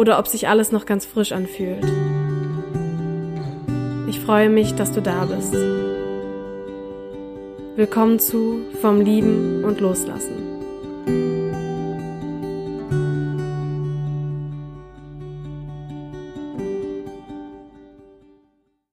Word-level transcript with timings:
oder 0.00 0.18
ob 0.18 0.26
sich 0.26 0.48
alles 0.48 0.72
noch 0.72 0.86
ganz 0.86 1.04
frisch 1.04 1.30
anfühlt. 1.32 1.84
Ich 4.08 4.18
freue 4.18 4.48
mich, 4.48 4.74
dass 4.74 4.92
du 4.92 5.02
da 5.02 5.26
bist. 5.26 5.52
Willkommen 7.76 8.18
zu 8.18 8.62
Vom 8.80 9.02
Lieben 9.02 9.62
und 9.62 9.78
Loslassen. 9.78 10.38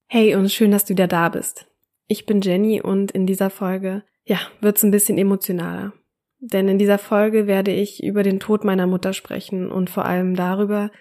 Hey 0.07 0.35
und 0.35 0.51
schön, 0.51 0.71
dass 0.71 0.83
du 0.83 0.89
wieder 0.89 1.07
da 1.07 1.29
bist. 1.29 1.67
Ich 2.07 2.25
bin 2.25 2.41
Jenny 2.41 2.81
und 2.81 3.11
in 3.11 3.25
dieser 3.25 3.49
Folge, 3.49 4.03
ja, 4.25 4.39
wird's 4.59 4.83
ein 4.83 4.91
bisschen 4.91 5.17
emotionaler. 5.17 5.93
Denn 6.39 6.67
in 6.67 6.77
dieser 6.77 6.97
Folge 6.97 7.47
werde 7.47 7.71
ich 7.71 8.03
über 8.03 8.23
den 8.23 8.39
Tod 8.39 8.63
meiner 8.63 8.87
Mutter 8.87 9.13
sprechen 9.13 9.71
und 9.71 9.89
vor 9.89 10.05
allem 10.05 10.35
darüber, 10.35 10.91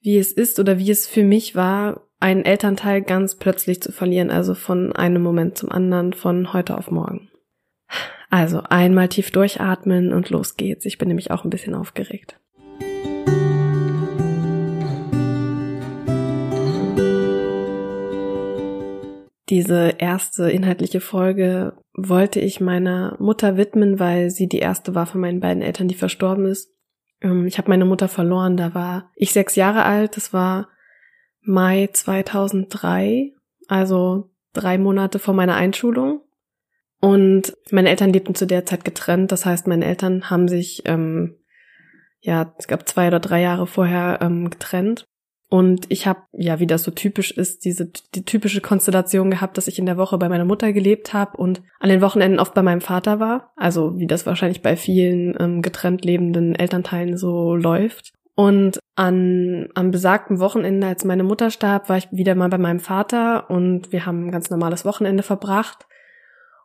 wie 0.00 0.16
es 0.16 0.32
ist 0.32 0.58
oder 0.58 0.78
wie 0.78 0.90
es 0.90 1.06
für 1.06 1.24
mich 1.24 1.54
war, 1.54 2.08
einen 2.20 2.44
Elternteil 2.44 3.02
ganz 3.02 3.36
plötzlich 3.36 3.80
zu 3.82 3.92
verlieren, 3.92 4.30
also 4.30 4.54
von 4.54 4.92
einem 4.92 5.22
Moment 5.22 5.58
zum 5.58 5.70
anderen, 5.70 6.12
von 6.12 6.52
heute 6.52 6.76
auf 6.76 6.90
morgen. 6.90 7.30
Also 8.30 8.62
einmal 8.68 9.08
tief 9.08 9.30
durchatmen 9.30 10.12
und 10.12 10.30
los 10.30 10.56
geht's. 10.56 10.84
Ich 10.84 10.98
bin 10.98 11.08
nämlich 11.08 11.30
auch 11.30 11.44
ein 11.44 11.50
bisschen 11.50 11.74
aufgeregt. 11.74 12.38
Diese 19.48 19.94
erste 19.98 20.50
inhaltliche 20.50 21.00
Folge 21.00 21.72
wollte 21.94 22.38
ich 22.38 22.60
meiner 22.60 23.16
Mutter 23.18 23.56
widmen, 23.56 23.98
weil 23.98 24.30
sie 24.30 24.46
die 24.46 24.58
erste 24.58 24.94
war 24.94 25.06
von 25.06 25.20
meinen 25.20 25.40
beiden 25.40 25.62
Eltern, 25.62 25.88
die 25.88 25.94
verstorben 25.94 26.44
ist. 26.44 26.70
Ähm, 27.22 27.46
ich 27.46 27.56
habe 27.58 27.70
meine 27.70 27.86
Mutter 27.86 28.08
verloren, 28.08 28.56
da 28.56 28.74
war 28.74 29.10
ich 29.14 29.32
sechs 29.32 29.56
Jahre 29.56 29.84
alt, 29.84 30.16
das 30.16 30.32
war 30.32 30.68
Mai 31.40 31.88
2003, 31.92 33.32
also 33.68 34.30
drei 34.52 34.76
Monate 34.76 35.18
vor 35.18 35.34
meiner 35.34 35.56
Einschulung. 35.56 36.20
Und 37.00 37.56
meine 37.70 37.90
Eltern 37.90 38.12
lebten 38.12 38.34
zu 38.34 38.46
der 38.46 38.66
Zeit 38.66 38.84
getrennt, 38.84 39.32
das 39.32 39.46
heißt, 39.46 39.66
meine 39.66 39.84
Eltern 39.84 40.30
haben 40.30 40.48
sich, 40.48 40.82
ähm, 40.84 41.36
ja, 42.20 42.52
es 42.58 42.66
gab 42.66 42.88
zwei 42.88 43.06
oder 43.06 43.20
drei 43.20 43.40
Jahre 43.40 43.66
vorher 43.66 44.18
ähm, 44.20 44.50
getrennt. 44.50 45.04
Und 45.50 45.86
ich 45.88 46.06
habe, 46.06 46.20
ja, 46.32 46.60
wie 46.60 46.66
das 46.66 46.82
so 46.82 46.90
typisch 46.90 47.30
ist, 47.30 47.64
diese 47.64 47.90
die 48.14 48.24
typische 48.24 48.60
Konstellation 48.60 49.30
gehabt, 49.30 49.56
dass 49.56 49.66
ich 49.66 49.78
in 49.78 49.86
der 49.86 49.96
Woche 49.96 50.18
bei 50.18 50.28
meiner 50.28 50.44
Mutter 50.44 50.74
gelebt 50.74 51.14
habe 51.14 51.38
und 51.38 51.62
an 51.80 51.88
den 51.88 52.02
Wochenenden 52.02 52.38
oft 52.38 52.52
bei 52.52 52.62
meinem 52.62 52.82
Vater 52.82 53.18
war. 53.18 53.52
Also 53.56 53.98
wie 53.98 54.06
das 54.06 54.26
wahrscheinlich 54.26 54.60
bei 54.60 54.76
vielen 54.76 55.34
ähm, 55.40 55.62
getrennt 55.62 56.04
lebenden 56.04 56.54
Elternteilen 56.54 57.16
so 57.16 57.54
läuft. 57.54 58.12
Und 58.34 58.78
an, 58.94 59.68
am 59.74 59.90
besagten 59.90 60.38
Wochenende, 60.38 60.86
als 60.86 61.04
meine 61.04 61.24
Mutter 61.24 61.50
starb, 61.50 61.88
war 61.88 61.96
ich 61.96 62.08
wieder 62.12 62.34
mal 62.34 62.50
bei 62.50 62.58
meinem 62.58 62.78
Vater 62.78 63.50
und 63.50 63.90
wir 63.90 64.06
haben 64.06 64.26
ein 64.26 64.30
ganz 64.30 64.50
normales 64.50 64.84
Wochenende 64.84 65.22
verbracht. 65.22 65.86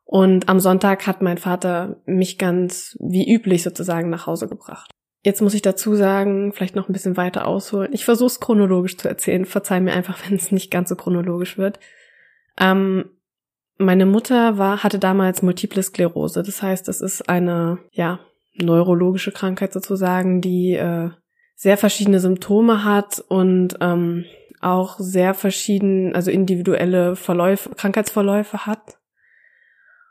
Und 0.06 0.50
am 0.50 0.60
Sonntag 0.60 1.08
hat 1.08 1.22
mein 1.22 1.38
Vater 1.38 1.96
mich 2.06 2.38
ganz 2.38 2.98
wie 3.00 3.34
üblich 3.34 3.64
sozusagen 3.64 4.10
nach 4.10 4.28
Hause 4.28 4.48
gebracht. 4.48 4.93
Jetzt 5.24 5.42
muss 5.42 5.54
ich 5.54 5.62
dazu 5.62 5.96
sagen, 5.96 6.52
vielleicht 6.52 6.76
noch 6.76 6.90
ein 6.90 6.94
bisschen 6.94 7.16
weiter 7.16 7.48
ausholen. 7.48 7.94
Ich 7.94 8.04
versuche 8.04 8.28
es 8.28 8.40
chronologisch 8.42 8.98
zu 8.98 9.08
erzählen. 9.08 9.46
Verzeih 9.46 9.80
mir 9.80 9.94
einfach, 9.94 10.20
wenn 10.28 10.36
es 10.36 10.52
nicht 10.52 10.70
ganz 10.70 10.90
so 10.90 10.96
chronologisch 10.96 11.58
wird. 11.58 11.80
Ähm, 12.60 13.06
meine 13.78 14.06
Mutter 14.06 14.58
war, 14.58 14.84
hatte 14.84 15.00
damals 15.00 15.42
Multiple 15.42 15.82
Sklerose. 15.82 16.44
Das 16.44 16.62
heißt, 16.62 16.88
es 16.90 17.02
ist 17.02 17.28
eine, 17.30 17.80
ja, 17.92 18.20
neurologische 18.56 19.32
Krankheit 19.32 19.74
sozusagen, 19.74 20.42
die 20.42 20.74
äh, 20.74 21.10
sehr 21.56 21.78
verschiedene 21.78 22.20
Symptome 22.20 22.84
hat 22.84 23.24
und 23.28 23.78
ähm, 23.82 24.26
auch 24.62 24.98
sehr 25.00 25.34
verschieden, 25.34 26.16
also 26.16 26.30
individuelle 26.30 27.16
Verläufe, 27.16 27.70
Krankheitsverläufe 27.72 28.66
hat. 28.66 29.00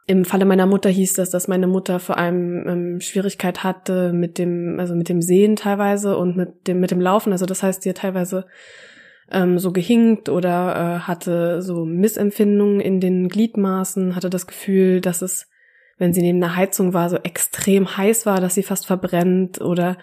Im 0.07 0.25
Falle 0.25 0.45
meiner 0.45 0.67
Mutter 0.67 0.91
hieß 0.91 1.15
das, 1.15 1.31
dass 1.31 1.47
meine 1.47 1.69
Mutter 1.69 2.01
vor 2.01 2.19
allem 2.19 2.67
ähm, 2.67 3.01
Schwierigkeit 3.01 3.63
hatte 3.63 4.13
mit 4.13 4.37
dem, 4.39 4.81
also 4.81 4.95
mit 4.95 5.09
dem 5.09 5.23
Sehen 5.23 5.55
teilweise 5.55 6.17
und 6.17 6.37
mit 6.37 6.67
dem, 6.67 6.81
mit 6.81 6.91
dem 6.91 7.01
Laufen. 7.01 7.33
Also 7.33 7.47
das 7.47 7.63
heißt, 7.63 7.83
sie 7.83 7.91
hat 7.91 7.99
teilweise 7.99 8.47
ähm, 9.31 9.59
so 9.59 9.73
gehinkt 9.73 10.29
oder 10.29 10.75
äh, 10.75 10.99
hatte 11.01 11.63
so 11.63 11.85
Missempfindungen 11.85 12.81
in 12.81 13.01
den 13.01 13.29
Gliedmaßen, 13.29 14.17
hatte 14.17 14.29
das 14.29 14.49
Gefühl, 14.49 15.01
dass 15.01 15.23
es, 15.23 15.49
wenn 15.99 16.13
sie 16.13 16.23
neben 16.23 16.43
einer 16.43 16.57
Heizung 16.57 16.95
war, 16.95 17.09
so 17.09 17.17
extrem 17.17 17.97
heiß 17.97 18.27
war, 18.27 18.41
dass 18.41 18.55
sie 18.55 18.65
fast 18.65 18.87
verbrennt 18.87 19.61
oder 19.61 19.99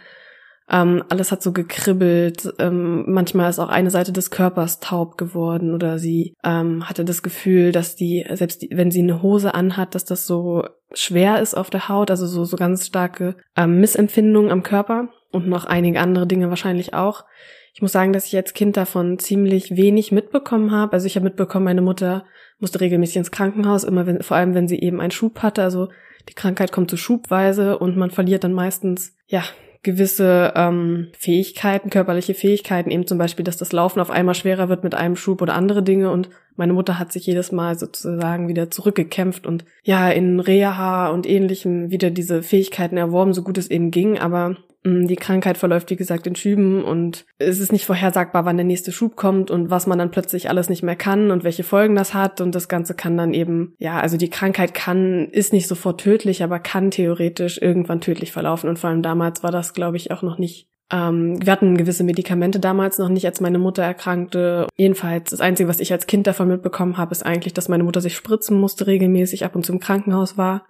ähm, 0.72 1.04
alles 1.10 1.32
hat 1.32 1.42
so 1.42 1.52
gekribbelt. 1.52 2.54
Ähm, 2.60 3.06
manchmal 3.08 3.50
ist 3.50 3.60
auch 3.60 3.70
eine 3.70 3.90
Seite 3.90 4.12
des 4.12 4.30
Körpers 4.30 4.80
taub 4.80 5.18
geworden 5.18 5.74
oder 5.74 5.98
sie 5.98 6.36
ähm, 6.44 6.88
hatte 6.88 7.06
das 7.06 7.24
Gefühl, 7.24 7.72
dass 7.72 7.96
die, 7.96 8.26
selbst 8.32 8.62
die, 8.62 8.70
wenn 8.72 8.92
sie 8.92 9.02
eine 9.02 9.22
Hose 9.22 9.54
anhat, 9.54 9.96
dass 9.96 10.06
das 10.06 10.28
so 10.28 10.64
schwer 10.94 11.42
ist 11.42 11.56
auf 11.56 11.70
der 11.70 11.90
Haut, 11.90 12.12
also 12.12 12.28
so, 12.28 12.46
so 12.46 12.58
ganz 12.58 12.86
starke 12.86 13.36
ähm, 13.56 13.80
Missempfindungen 13.80 14.52
am 14.52 14.64
Körper 14.64 15.10
und 15.32 15.48
noch 15.48 15.66
einige 15.66 16.00
andere 16.00 16.28
Dinge 16.28 16.50
wahrscheinlich 16.50 16.94
auch. 16.94 17.26
Ich 17.74 17.82
muss 17.82 17.92
sagen, 17.92 18.14
dass 18.14 18.26
ich 18.26 18.36
als 18.36 18.54
Kind 18.54 18.78
davon 18.78 19.20
ziemlich 19.20 19.76
wenig 19.76 20.12
mitbekommen 20.12 20.72
habe. 20.72 20.94
Also 20.94 21.06
ich 21.06 21.16
habe 21.16 21.26
mitbekommen, 21.26 21.66
meine 21.66 21.82
Mutter 21.82 22.26
musste 22.60 22.82
regelmäßig 22.82 23.18
ins 23.18 23.32
Krankenhaus, 23.32 23.84
immer 23.84 24.06
wenn, 24.06 24.22
vor 24.22 24.38
allem 24.38 24.54
wenn 24.54 24.68
sie 24.68 24.80
eben 24.80 25.00
einen 25.00 25.12
Schub 25.12 25.40
hatte. 25.40 25.64
Also 25.64 25.90
die 26.28 26.34
Krankheit 26.34 26.72
kommt 26.72 26.92
so 26.92 26.98
schubweise 26.98 27.78
und 27.78 27.96
man 27.96 28.12
verliert 28.12 28.44
dann 28.44 28.54
meistens, 28.54 29.16
ja, 29.28 29.44
gewisse 29.82 30.54
ähm, 30.56 31.08
Fähigkeiten, 31.18 31.90
körperliche 31.90 32.34
Fähigkeiten, 32.34 32.92
eben 32.92 33.08
zum 33.08 33.18
Beispiel, 33.18 33.46
dass 33.46 33.58
das 33.58 33.72
Laufen 33.72 34.02
auf 34.02 34.12
einmal 34.12 34.36
schwerer 34.36 34.68
wird 34.68 34.84
mit 34.84 34.94
einem 34.94 35.16
Schub 35.16 35.42
oder 35.42 35.54
andere 35.54 35.84
Dinge. 35.84 36.12
Und 36.12 36.30
meine 36.56 36.74
Mutter 36.74 37.00
hat 37.00 37.14
sich 37.14 37.26
jedes 37.26 37.52
Mal 37.52 37.80
sozusagen 37.80 38.50
wieder 38.50 38.70
zurückgekämpft 38.70 39.48
und 39.48 39.64
ja, 39.84 40.10
in 40.10 40.40
Reha 40.40 41.10
und 41.10 41.26
ähnlichem 41.26 41.92
wieder 41.92 42.12
diese 42.12 42.44
Fähigkeiten 42.44 42.98
erworben, 42.98 43.34
so 43.34 43.42
gut 43.42 43.58
es 43.58 43.72
eben 43.72 43.92
ging. 43.92 44.20
Aber 44.20 44.58
die 44.86 45.16
Krankheit 45.18 45.58
verläuft, 45.58 45.90
wie 45.90 45.98
gesagt, 45.98 46.26
in 46.26 46.36
Schüben 46.36 46.84
und 46.84 47.26
es 47.38 47.60
ist 47.60 47.72
nicht 47.72 47.86
vorhersagbar, 47.86 48.46
wann 48.46 48.56
der 48.56 48.66
nächste 48.66 48.92
Schub 48.92 49.18
kommt 49.18 49.52
und 49.52 49.70
was 49.70 49.88
man 49.88 50.00
dann 50.00 50.12
plötzlich 50.12 50.50
alles 50.50 50.70
nicht 50.70 50.84
mehr 50.84 50.96
kann 50.96 51.32
und 51.32 51.44
welche 51.44 51.64
Folgen 51.64 51.96
das 51.96 52.14
hat. 52.14 52.40
Und 52.40 52.56
das 52.56 52.70
Ganze 52.70 52.94
kann 52.94 53.18
dann 53.18 53.34
eben, 53.34 53.76
ja, 53.78 54.00
also 54.00 54.16
die 54.16 54.30
Krankheit 54.30 54.74
kann, 54.74 55.28
ist 55.32 55.52
nicht 55.52 55.68
sofort 55.68 56.00
tödlich, 56.00 56.44
aber 56.44 56.60
kann 56.60 56.92
theoretisch 56.92 57.62
irgendwann 57.62 58.00
tödlich 58.00 58.32
verlaufen. 58.32 58.70
Und 58.70 58.80
vor 58.80 58.90
allem 58.90 59.02
damals 59.02 59.44
war 59.44 59.52
das, 59.52 59.74
glaube 59.74 59.98
ich, 59.98 60.12
auch 60.12 60.22
noch 60.22 60.38
nicht 60.38 60.68
ähm, 60.92 61.38
wir 61.46 61.52
hatten 61.52 61.78
gewisse 61.78 62.04
Medikamente 62.04 62.60
damals 62.60 62.98
noch 62.98 63.10
nicht, 63.10 63.26
als 63.28 63.42
meine 63.42 63.60
Mutter 63.60 63.84
erkrankte. 63.84 64.66
Jedenfalls, 64.76 65.30
das 65.30 65.40
Einzige, 65.40 65.70
was 65.70 65.80
ich 65.80 65.92
als 65.92 66.08
Kind 66.08 66.26
davon 66.26 66.48
mitbekommen 66.48 66.98
habe, 66.98 67.12
ist 67.12 67.24
eigentlich, 67.24 67.54
dass 67.54 67.70
meine 67.70 67.84
Mutter 67.84 68.02
sich 68.02 68.16
spritzen 68.16 68.60
musste, 68.60 68.88
regelmäßig 68.88 69.46
ab 69.46 69.56
und 69.56 69.64
zu 69.64 69.72
im 69.72 69.80
Krankenhaus 69.80 70.36
war 70.36 70.66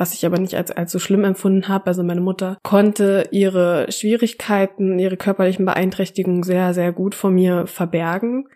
was 0.00 0.14
ich 0.14 0.24
aber 0.24 0.38
nicht 0.38 0.54
als, 0.54 0.90
so 0.90 0.98
schlimm 0.98 1.24
empfunden 1.24 1.68
habe. 1.68 1.86
Also 1.88 2.02
meine 2.02 2.22
Mutter 2.22 2.56
konnte 2.62 3.28
ihre 3.30 3.92
Schwierigkeiten, 3.92 4.98
ihre 4.98 5.18
körperlichen 5.18 5.66
Beeinträchtigungen 5.66 6.42
sehr, 6.42 6.72
sehr 6.72 6.90
gut 6.92 7.14
vor 7.14 7.30
mir 7.30 7.66
verbergen. 7.66 8.48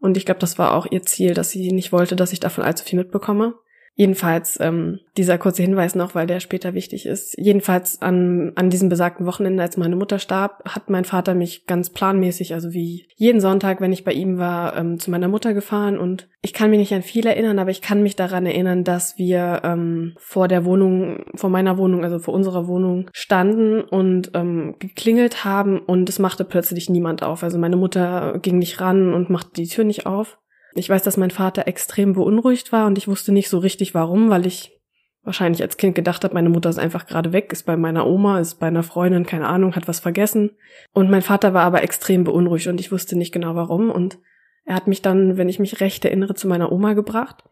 Und 0.00 0.16
ich 0.16 0.26
glaube, 0.26 0.40
das 0.40 0.58
war 0.58 0.74
auch 0.74 0.86
ihr 0.90 1.02
Ziel, 1.02 1.32
dass 1.32 1.50
sie 1.50 1.70
nicht 1.70 1.92
wollte, 1.92 2.16
dass 2.16 2.32
ich 2.32 2.40
davon 2.40 2.64
allzu 2.64 2.84
viel 2.84 2.98
mitbekomme. 2.98 3.54
Jedenfalls 4.00 4.58
ähm, 4.62 5.00
dieser 5.18 5.36
kurze 5.36 5.60
Hinweis 5.60 5.94
noch, 5.94 6.14
weil 6.14 6.26
der 6.26 6.40
später 6.40 6.72
wichtig 6.72 7.04
ist. 7.04 7.36
Jedenfalls 7.36 8.00
an, 8.00 8.52
an 8.54 8.70
diesem 8.70 8.88
besagten 8.88 9.26
Wochenende, 9.26 9.62
als 9.62 9.76
meine 9.76 9.94
Mutter 9.94 10.18
starb, 10.18 10.62
hat 10.64 10.88
mein 10.88 11.04
Vater 11.04 11.34
mich 11.34 11.66
ganz 11.66 11.90
planmäßig, 11.90 12.54
also 12.54 12.72
wie 12.72 13.08
jeden 13.16 13.42
Sonntag, 13.42 13.82
wenn 13.82 13.92
ich 13.92 14.02
bei 14.02 14.14
ihm 14.14 14.38
war, 14.38 14.74
ähm, 14.74 14.98
zu 14.98 15.10
meiner 15.10 15.28
Mutter 15.28 15.52
gefahren. 15.52 15.98
Und 15.98 16.28
ich 16.40 16.54
kann 16.54 16.70
mich 16.70 16.78
nicht 16.78 16.94
an 16.94 17.02
viel 17.02 17.26
erinnern, 17.26 17.58
aber 17.58 17.72
ich 17.72 17.82
kann 17.82 18.02
mich 18.02 18.16
daran 18.16 18.46
erinnern, 18.46 18.84
dass 18.84 19.18
wir 19.18 19.60
ähm, 19.64 20.14
vor 20.16 20.48
der 20.48 20.64
Wohnung, 20.64 21.26
vor 21.34 21.50
meiner 21.50 21.76
Wohnung, 21.76 22.02
also 22.02 22.18
vor 22.20 22.32
unserer 22.32 22.66
Wohnung 22.66 23.10
standen 23.12 23.82
und 23.82 24.30
ähm, 24.32 24.76
geklingelt 24.78 25.44
haben 25.44 25.78
und 25.78 26.08
es 26.08 26.18
machte 26.18 26.46
plötzlich 26.46 26.88
niemand 26.88 27.22
auf. 27.22 27.42
Also 27.42 27.58
meine 27.58 27.76
Mutter 27.76 28.38
ging 28.40 28.60
nicht 28.60 28.80
ran 28.80 29.12
und 29.12 29.28
machte 29.28 29.50
die 29.56 29.68
Tür 29.68 29.84
nicht 29.84 30.06
auf. 30.06 30.38
Ich 30.74 30.88
weiß, 30.88 31.02
dass 31.02 31.16
mein 31.16 31.30
Vater 31.30 31.66
extrem 31.66 32.12
beunruhigt 32.12 32.72
war 32.72 32.86
und 32.86 32.98
ich 32.98 33.08
wusste 33.08 33.32
nicht 33.32 33.48
so 33.48 33.58
richtig 33.58 33.94
warum, 33.94 34.30
weil 34.30 34.46
ich 34.46 34.80
wahrscheinlich 35.22 35.62
als 35.62 35.76
Kind 35.76 35.94
gedacht 35.94 36.24
habe, 36.24 36.34
meine 36.34 36.48
Mutter 36.48 36.70
ist 36.70 36.78
einfach 36.78 37.06
gerade 37.06 37.32
weg, 37.32 37.52
ist 37.52 37.64
bei 37.64 37.76
meiner 37.76 38.06
Oma, 38.06 38.40
ist 38.40 38.54
bei 38.54 38.68
einer 38.68 38.82
Freundin, 38.82 39.26
keine 39.26 39.48
Ahnung, 39.48 39.76
hat 39.76 39.88
was 39.88 40.00
vergessen. 40.00 40.50
Und 40.92 41.10
mein 41.10 41.22
Vater 41.22 41.52
war 41.52 41.64
aber 41.64 41.82
extrem 41.82 42.24
beunruhigt 42.24 42.68
und 42.68 42.80
ich 42.80 42.90
wusste 42.90 43.16
nicht 43.16 43.32
genau 43.32 43.54
warum. 43.54 43.90
Und 43.90 44.18
er 44.64 44.74
hat 44.74 44.86
mich 44.86 45.02
dann, 45.02 45.36
wenn 45.36 45.48
ich 45.48 45.58
mich 45.58 45.80
recht 45.80 46.04
erinnere, 46.04 46.34
zu 46.34 46.48
meiner 46.48 46.72
Oma 46.72 46.94
gebracht. 46.94 47.44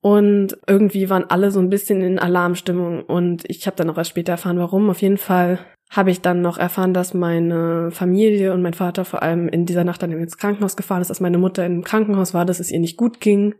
Und 0.00 0.58
irgendwie 0.66 1.08
waren 1.10 1.30
alle 1.30 1.50
so 1.50 1.60
ein 1.60 1.70
bisschen 1.70 2.02
in 2.02 2.18
Alarmstimmung 2.18 3.04
und 3.04 3.42
ich 3.48 3.66
habe 3.66 3.76
dann 3.76 3.88
auch 3.88 3.96
erst 3.96 4.10
später 4.10 4.32
erfahren, 4.32 4.58
warum. 4.58 4.90
Auf 4.90 5.00
jeden 5.00 5.16
Fall 5.16 5.58
habe 5.96 6.10
ich 6.10 6.20
dann 6.20 6.40
noch 6.40 6.58
erfahren, 6.58 6.92
dass 6.92 7.14
meine 7.14 7.90
Familie 7.90 8.52
und 8.52 8.62
mein 8.62 8.74
Vater 8.74 9.04
vor 9.04 9.22
allem 9.22 9.48
in 9.48 9.64
dieser 9.64 9.84
Nacht 9.84 10.02
dann 10.02 10.12
ins 10.12 10.38
Krankenhaus 10.38 10.76
gefahren 10.76 11.00
ist, 11.02 11.08
dass 11.08 11.20
meine 11.20 11.38
Mutter 11.38 11.64
im 11.64 11.84
Krankenhaus 11.84 12.34
war, 12.34 12.44
dass 12.44 12.60
es 12.60 12.70
ihr 12.70 12.80
nicht 12.80 12.96
gut 12.96 13.20
ging. 13.20 13.54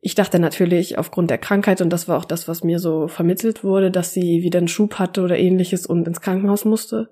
Ich 0.00 0.14
dachte 0.14 0.38
natürlich 0.38 0.98
aufgrund 0.98 1.30
der 1.30 1.38
Krankheit, 1.38 1.80
und 1.80 1.90
das 1.90 2.06
war 2.06 2.18
auch 2.18 2.24
das, 2.24 2.46
was 2.46 2.62
mir 2.62 2.78
so 2.78 3.08
vermittelt 3.08 3.64
wurde, 3.64 3.90
dass 3.90 4.12
sie 4.12 4.42
wieder 4.42 4.58
einen 4.58 4.68
Schub 4.68 4.98
hatte 4.98 5.22
oder 5.22 5.38
ähnliches 5.38 5.86
und 5.86 6.06
ins 6.06 6.20
Krankenhaus 6.20 6.64
musste. 6.64 7.10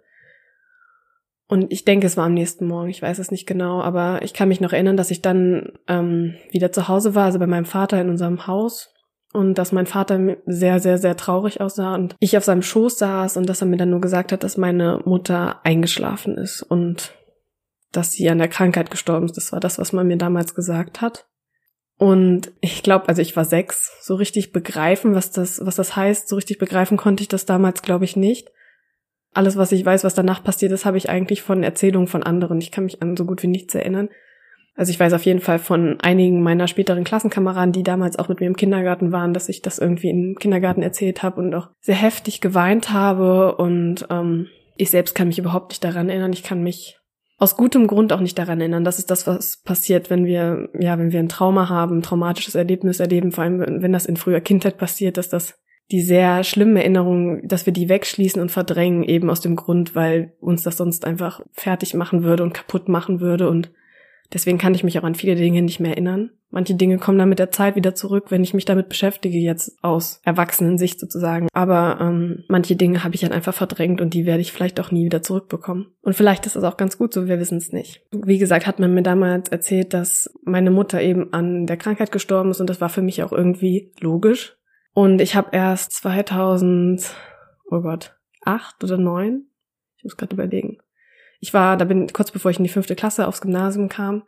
Und 1.49 1.73
ich 1.73 1.85
denke, 1.85 2.07
es 2.07 2.17
war 2.17 2.27
am 2.27 2.35
nächsten 2.35 2.67
Morgen, 2.67 2.91
ich 2.91 3.03
weiß 3.03 3.19
es 3.19 3.31
nicht 3.31 3.47
genau, 3.47 3.81
aber 3.81 4.21
ich 4.23 4.35
kann 4.35 4.49
mich 4.49 4.61
noch 4.61 4.73
erinnern, 4.73 4.97
dass 4.97 5.11
ich 5.11 5.23
dann 5.23 5.73
ähm, 5.89 6.35
wieder 6.51 6.73
zu 6.73 6.89
Hause 6.89 7.15
war, 7.15 7.27
also 7.27 7.39
bei 7.39 7.47
meinem 7.47 7.65
Vater 7.65 8.01
in 8.01 8.11
unserem 8.11 8.47
Haus 8.47 8.93
und 9.37 9.59
dass 9.59 9.71
mein 9.71 9.85
Vater 9.85 10.39
sehr, 10.47 10.81
sehr, 10.81 10.97
sehr 10.97 11.15
traurig 11.15 11.61
aussah 11.61 11.95
und 11.95 12.17
ich 12.21 12.39
auf 12.39 12.45
seinem 12.45 12.63
Schoß 12.63 12.97
saß 12.97 13.37
und 13.37 13.47
dass 13.47 13.61
er 13.61 13.67
mir 13.67 13.77
dann 13.77 13.91
nur 13.91 14.01
gesagt 14.01 14.33
hat, 14.33 14.43
dass 14.43 14.57
meine 14.57 15.03
Mutter 15.05 15.61
eingeschlafen 15.63 16.39
ist 16.39 16.63
und 16.63 17.13
dass 17.93 18.13
sie 18.13 18.31
an 18.31 18.39
der 18.39 18.49
Krankheit 18.49 18.91
gestorben 18.91 19.27
ist. 19.27 19.37
Das 19.37 19.53
war 19.53 19.61
das, 19.61 19.79
was 19.79 19.93
man 19.93 20.07
mir 20.07 20.17
damals 20.17 20.55
gesagt 20.55 21.03
hat. 21.03 21.27
Und 21.99 22.51
ich 22.63 22.83
glaube, 22.83 23.09
also 23.09 23.21
ich 23.21 23.37
war 23.37 23.45
sechs, 23.45 23.93
so 24.01 24.15
richtig 24.15 24.53
begreifen, 24.53 25.15
was 25.15 25.33
das, 25.33 25.65
was 25.65 25.77
das 25.77 25.97
heißt, 25.97 26.29
so 26.29 26.37
richtig 26.37 26.57
begreifen 26.59 26.97
konnte 26.97 27.23
ich 27.23 27.29
das 27.29 27.45
damals, 27.45 27.83
glaube 27.83 28.07
ich, 28.07 28.17
nicht. 28.17 28.51
Alles, 29.35 29.57
was 29.57 29.71
ich 29.71 29.85
weiß, 29.85 30.03
was 30.03 30.15
danach 30.15 30.43
passiert 30.43 30.73
ist, 30.73 30.87
habe 30.87 30.97
ich 30.97 31.11
eigentlich 31.11 31.43
von 31.43 31.63
Erzählungen 31.63 32.09
von 32.09 32.23
anderen. 32.23 32.59
Ich 32.59 32.73
kann 32.73 32.85
mich 32.85 33.03
an 33.03 33.19
so 33.19 33.27
gut 33.27 33.43
wie 33.43 33.49
nichts 33.49 33.75
erinnern. 33.75 34.09
Also 34.77 34.91
ich 34.91 35.01
weiß 35.01 35.15
auf 35.15 35.25
jeden 35.25 35.41
Fall 35.41 35.59
von 35.59 35.99
einigen 36.01 36.43
meiner 36.43 36.69
späteren 36.69 37.03
Klassenkameraden, 37.03 37.73
die 37.73 37.83
damals 37.83 38.19
auch 38.19 38.29
mit 38.29 38.41
mir 38.41 38.47
im 38.47 38.57
Kindergarten 38.57 39.11
waren, 39.11 39.33
dass 39.33 39.49
ich 39.49 39.63
das 39.63 39.79
irgendwie 39.79 40.11
im 40.11 40.37
Kindergarten 40.39 40.83
erzählt 40.83 41.23
habe 41.23 41.41
und 41.41 41.55
auch 41.55 41.71
sehr 41.81 41.95
heftig 41.95 42.43
geweint 42.43 42.93
habe. 42.93 43.57
Und 43.57 44.07
ähm, 44.11 44.49
ich 44.77 44.91
selbst 44.91 45.15
kann 45.15 45.29
mich 45.29 45.39
überhaupt 45.39 45.71
nicht 45.71 45.83
daran 45.83 46.11
erinnern. 46.11 46.35
Ich 46.35 46.43
kann 46.43 46.63
mich 46.63 46.99
aus 47.39 47.57
gutem 47.57 47.87
Grund 47.87 48.13
auch 48.13 48.21
nicht 48.21 48.39
daran 48.39 48.61
erinnern. 48.61 48.85
Das 48.85 48.99
ist 48.99 49.11
das, 49.11 49.27
was 49.27 49.63
passiert, 49.63 50.11
wenn 50.11 50.27
wir, 50.27 50.69
ja, 50.79 50.99
wenn 50.99 51.11
wir 51.11 51.21
ein 51.21 51.31
Trauma 51.31 51.71
haben, 51.71 51.99
ein 51.99 52.03
traumatisches 52.03 52.55
Erlebnis 52.55 53.01
erleben, 53.01 53.33
vor 53.33 53.45
allem 53.45 53.83
wenn 53.83 53.93
das 53.93 54.07
in 54.07 54.17
früher 54.17 54.41
Kindheit 54.41 54.77
passiert, 54.77 55.17
dass 55.17 55.31
das 55.31 55.59
die 55.91 56.01
sehr 56.01 56.43
schlimmen 56.43 56.77
Erinnerungen, 56.77 57.47
dass 57.47 57.65
wir 57.65 57.73
die 57.73 57.89
wegschließen 57.89 58.43
und 58.43 58.51
verdrängen, 58.51 59.05
eben 59.05 59.31
aus 59.31 59.41
dem 59.41 59.55
Grund, 59.55 59.95
weil 59.95 60.35
uns 60.41 60.63
das 60.63 60.77
sonst 60.77 61.05
einfach 61.05 61.43
fertig 61.53 61.95
machen 61.95 62.25
würde 62.25 62.43
und 62.43 62.55
kaputt 62.55 62.89
machen 62.89 63.21
würde 63.21 63.49
und 63.49 63.71
Deswegen 64.33 64.59
kann 64.59 64.75
ich 64.75 64.85
mich 64.85 64.99
auch 64.99 65.05
an 65.05 65.15
viele 65.15 65.37
Dinge 65.37 65.63
nicht 65.63 65.81
mehr 65.81 65.93
erinnern. 65.93 66.31
Manche 66.51 66.75
Dinge 66.75 66.99
kommen 66.99 67.19
dann 67.19 67.29
mit 67.29 67.39
der 67.39 67.51
Zeit 67.51 67.77
wieder 67.77 67.95
zurück, 67.95 68.31
wenn 68.31 68.43
ich 68.43 68.55
mich 68.55 68.65
damit 68.65 68.89
beschäftige, 68.89 69.39
jetzt 69.39 69.77
aus 69.83 70.21
Erwachsenensicht 70.25 71.01
sozusagen. 71.01 71.49
Aber 71.53 71.99
ähm, 72.01 72.45
manche 72.49 72.77
Dinge 72.77 73.03
habe 73.05 73.15
ich 73.15 73.21
dann 73.21 73.33
einfach 73.33 73.55
verdrängt 73.55 74.01
und 74.01 74.15
die 74.15 74.27
werde 74.27 74.41
ich 74.41 74.53
vielleicht 74.53 74.79
auch 74.81 74.91
nie 74.91 75.05
wieder 75.05 75.23
zurückbekommen. 75.23 75.89
Und 76.03 76.15
vielleicht 76.15 76.47
ist 76.47 76.57
das 76.57 76.65
auch 76.65 76.77
ganz 76.77 76.99
gut 76.99 77.13
so, 77.13 77.27
wir 77.27 77.41
wissen 77.41 77.59
es 77.59 77.73
nicht. 77.73 78.03
Wie 78.13 78.39
gesagt, 78.39 78.67
hat 78.67 78.79
man 78.79 78.95
mir 78.95 79.03
damals 79.03 79.49
erzählt, 79.49 79.93
dass 79.93 80.33
meine 80.45 80.71
Mutter 80.71 81.03
eben 81.03 81.33
an 81.33 81.67
der 81.67 81.77
Krankheit 81.77 82.13
gestorben 82.13 82.51
ist 82.51 82.61
und 82.61 82.71
das 82.71 82.81
war 82.81 82.89
für 82.89 83.03
mich 83.03 83.23
auch 83.23 83.33
irgendwie 83.33 83.93
logisch. 84.01 84.57
Und 84.95 85.21
ich 85.21 85.37
habe 85.37 85.51
erst 85.53 85.93
2000, 85.93 87.15
oh 87.71 87.81
Gott, 87.81 88.17
acht 88.43 88.83
oder 88.83 88.97
neun, 88.97 89.49
ich 89.99 90.05
muss 90.05 90.17
gerade 90.17 90.35
überlegen, 90.35 90.79
ich 91.47 91.55
war, 91.55 91.77
da 91.77 91.85
bin 91.85 92.13
kurz 92.13 92.31
bevor 92.31 92.51
ich 92.51 92.59
in 92.59 92.65
die 92.65 92.71
fünfte 92.71 92.97
Klasse 92.97 93.27
aufs 93.27 93.41
Gymnasium 93.41 93.89
kam, 93.89 94.25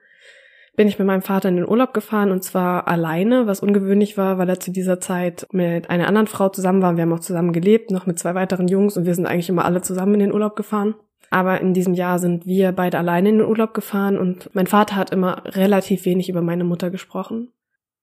bin 0.76 0.87
ich 0.87 0.99
mit 0.99 1.09
meinem 1.09 1.23
Vater 1.23 1.49
in 1.49 1.56
den 1.56 1.69
Urlaub 1.69 1.93
gefahren 1.93 2.31
und 2.31 2.44
zwar 2.44 2.87
alleine, 2.87 3.49
was 3.49 3.61
ungewöhnlich 3.61 4.17
war, 4.17 4.38
weil 4.38 4.49
er 4.49 4.61
zu 4.61 4.70
dieser 4.70 5.00
Zeit 5.00 5.47
mit 5.50 5.91
einer 5.91 6.06
anderen 6.06 6.29
Frau 6.29 6.49
zusammen 6.50 6.81
war. 6.81 6.97
Wir 6.97 7.03
haben 7.03 7.12
auch 7.12 7.19
zusammen 7.19 7.53
gelebt, 7.53 7.91
noch 7.91 8.06
mit 8.06 8.19
zwei 8.20 8.37
weiteren 8.37 8.69
Jungs 8.69 8.97
und 8.97 9.05
wir 9.05 9.15
sind 9.17 9.26
eigentlich 9.26 9.49
immer 9.49 9.65
alle 9.65 9.82
zusammen 9.82 10.15
in 10.15 10.20
den 10.20 10.32
Urlaub 10.32 10.55
gefahren. 10.55 10.94
Aber 11.31 11.61
in 11.61 11.75
diesem 11.75 11.94
Jahr 11.94 12.20
sind 12.20 12.47
wir 12.47 12.70
beide 12.70 12.97
alleine 12.97 13.31
in 13.31 13.38
den 13.38 13.49
Urlaub 13.49 13.75
gefahren 13.75 14.17
und 14.17 14.55
mein 14.55 14.69
Vater 14.69 14.94
hat 14.94 15.11
immer 15.11 15.43
relativ 15.44 16.05
wenig 16.05 16.29
über 16.29 16.43
meine 16.43 16.64
Mutter 16.64 16.91
gesprochen 16.91 17.49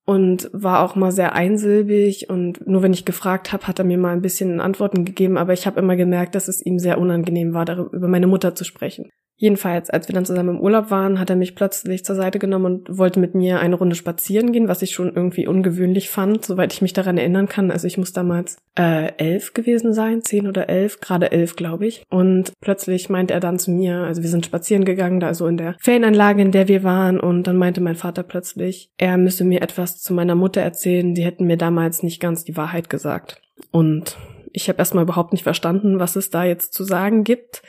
und 0.06 0.50
war 0.54 0.84
auch 0.84 0.96
mal 0.96 1.12
sehr 1.12 1.34
einsilbig 1.34 2.30
und 2.30 2.66
nur 2.68 2.84
wenn 2.84 2.94
ich 2.94 3.06
gefragt 3.06 3.52
habe, 3.52 3.68
hat 3.68 3.80
er 3.80 3.86
mir 3.86 3.98
mal 3.98 4.14
ein 4.14 4.22
bisschen 4.22 4.62
Antworten 4.62 5.04
gegeben, 5.04 5.38
aber 5.38 5.54
ich 5.54 5.66
habe 5.66 5.80
immer 5.80 5.96
gemerkt, 5.96 6.36
dass 6.36 6.48
es 6.48 6.64
ihm 6.64 6.78
sehr 6.78 7.00
unangenehm 7.00 7.54
war, 7.54 7.66
darüber 7.66 7.92
über 7.92 8.08
meine 8.08 8.28
Mutter 8.28 8.54
zu 8.54 8.64
sprechen. 8.64 9.10
Jedenfalls, 9.38 9.90
als 9.90 10.08
wir 10.08 10.16
dann 10.16 10.26
zusammen 10.26 10.56
im 10.56 10.62
Urlaub 10.62 10.92
waren, 10.92 11.20
hat 11.20 11.30
er 11.30 11.36
mich 11.36 11.56
plötzlich 11.56 12.06
zur 12.06 12.16
Seite 12.16 12.40
genommen 12.40 12.66
und 12.66 12.98
wollte 12.98 13.20
mit 13.20 13.36
mir 13.36 13.60
eine 13.60 13.76
Runde 13.76 13.96
spazieren 13.96 14.54
gehen, 14.54 14.70
was 14.70 14.82
ich 14.82 14.92
schon 14.92 15.14
irgendwie 15.14 15.46
ungewöhnlich 15.46 16.10
fand, 16.10 16.46
soweit 16.46 16.72
ich 16.74 16.82
mich 16.82 16.94
daran 16.94 17.18
erinnern 17.18 17.50
kann. 17.50 17.70
Also 17.70 17.86
ich 17.86 17.98
muss 17.98 18.14
damals 18.14 18.58
äh, 18.78 19.12
elf 19.18 19.54
gewesen 19.54 19.94
sein, 19.94 20.22
zehn 20.22 20.48
oder 20.48 20.70
elf, 20.70 21.02
gerade 21.02 21.34
elf, 21.34 21.58
glaube 21.58 21.86
ich. 21.86 22.04
Und 22.10 22.54
plötzlich 22.62 23.10
meinte 23.10 23.34
er 23.34 23.42
dann 23.42 23.60
zu 23.60 23.72
mir, 23.72 23.98
also 24.00 24.22
wir 24.22 24.30
sind 24.30 24.46
spazieren 24.46 24.86
gegangen, 24.86 25.20
da 25.20 25.34
so 25.34 25.48
in 25.48 25.58
der 25.58 25.76
Ferienanlage, 25.82 26.42
in 26.42 26.52
der 26.52 26.70
wir 26.70 26.84
waren, 26.84 27.20
und 27.20 27.44
dann 27.44 27.58
meinte 27.58 27.82
mein 27.82 27.96
Vater 27.96 28.24
plötzlich, 28.24 28.90
er 28.98 29.18
müsse 29.18 29.44
mir 29.44 29.62
etwas 29.62 30.02
zu 30.02 30.14
meiner 30.14 30.36
Mutter 30.36 30.62
erzählen, 30.62 31.14
die 31.14 31.26
hätten 31.26 31.46
mir 31.46 31.58
damals 31.58 32.04
nicht 32.04 32.22
ganz 32.22 32.46
die 32.46 32.56
Wahrheit 32.56 32.90
gesagt. 32.90 33.42
Und 33.72 34.18
ich 34.54 34.70
habe 34.70 34.80
erstmal 34.80 35.04
überhaupt 35.04 35.34
nicht 35.34 35.44
verstanden, 35.44 36.00
was 36.00 36.16
es 36.16 36.30
da 36.30 36.46
jetzt 36.46 36.74
zu 36.74 36.86
sagen 36.86 37.26
gibt. 37.26 37.62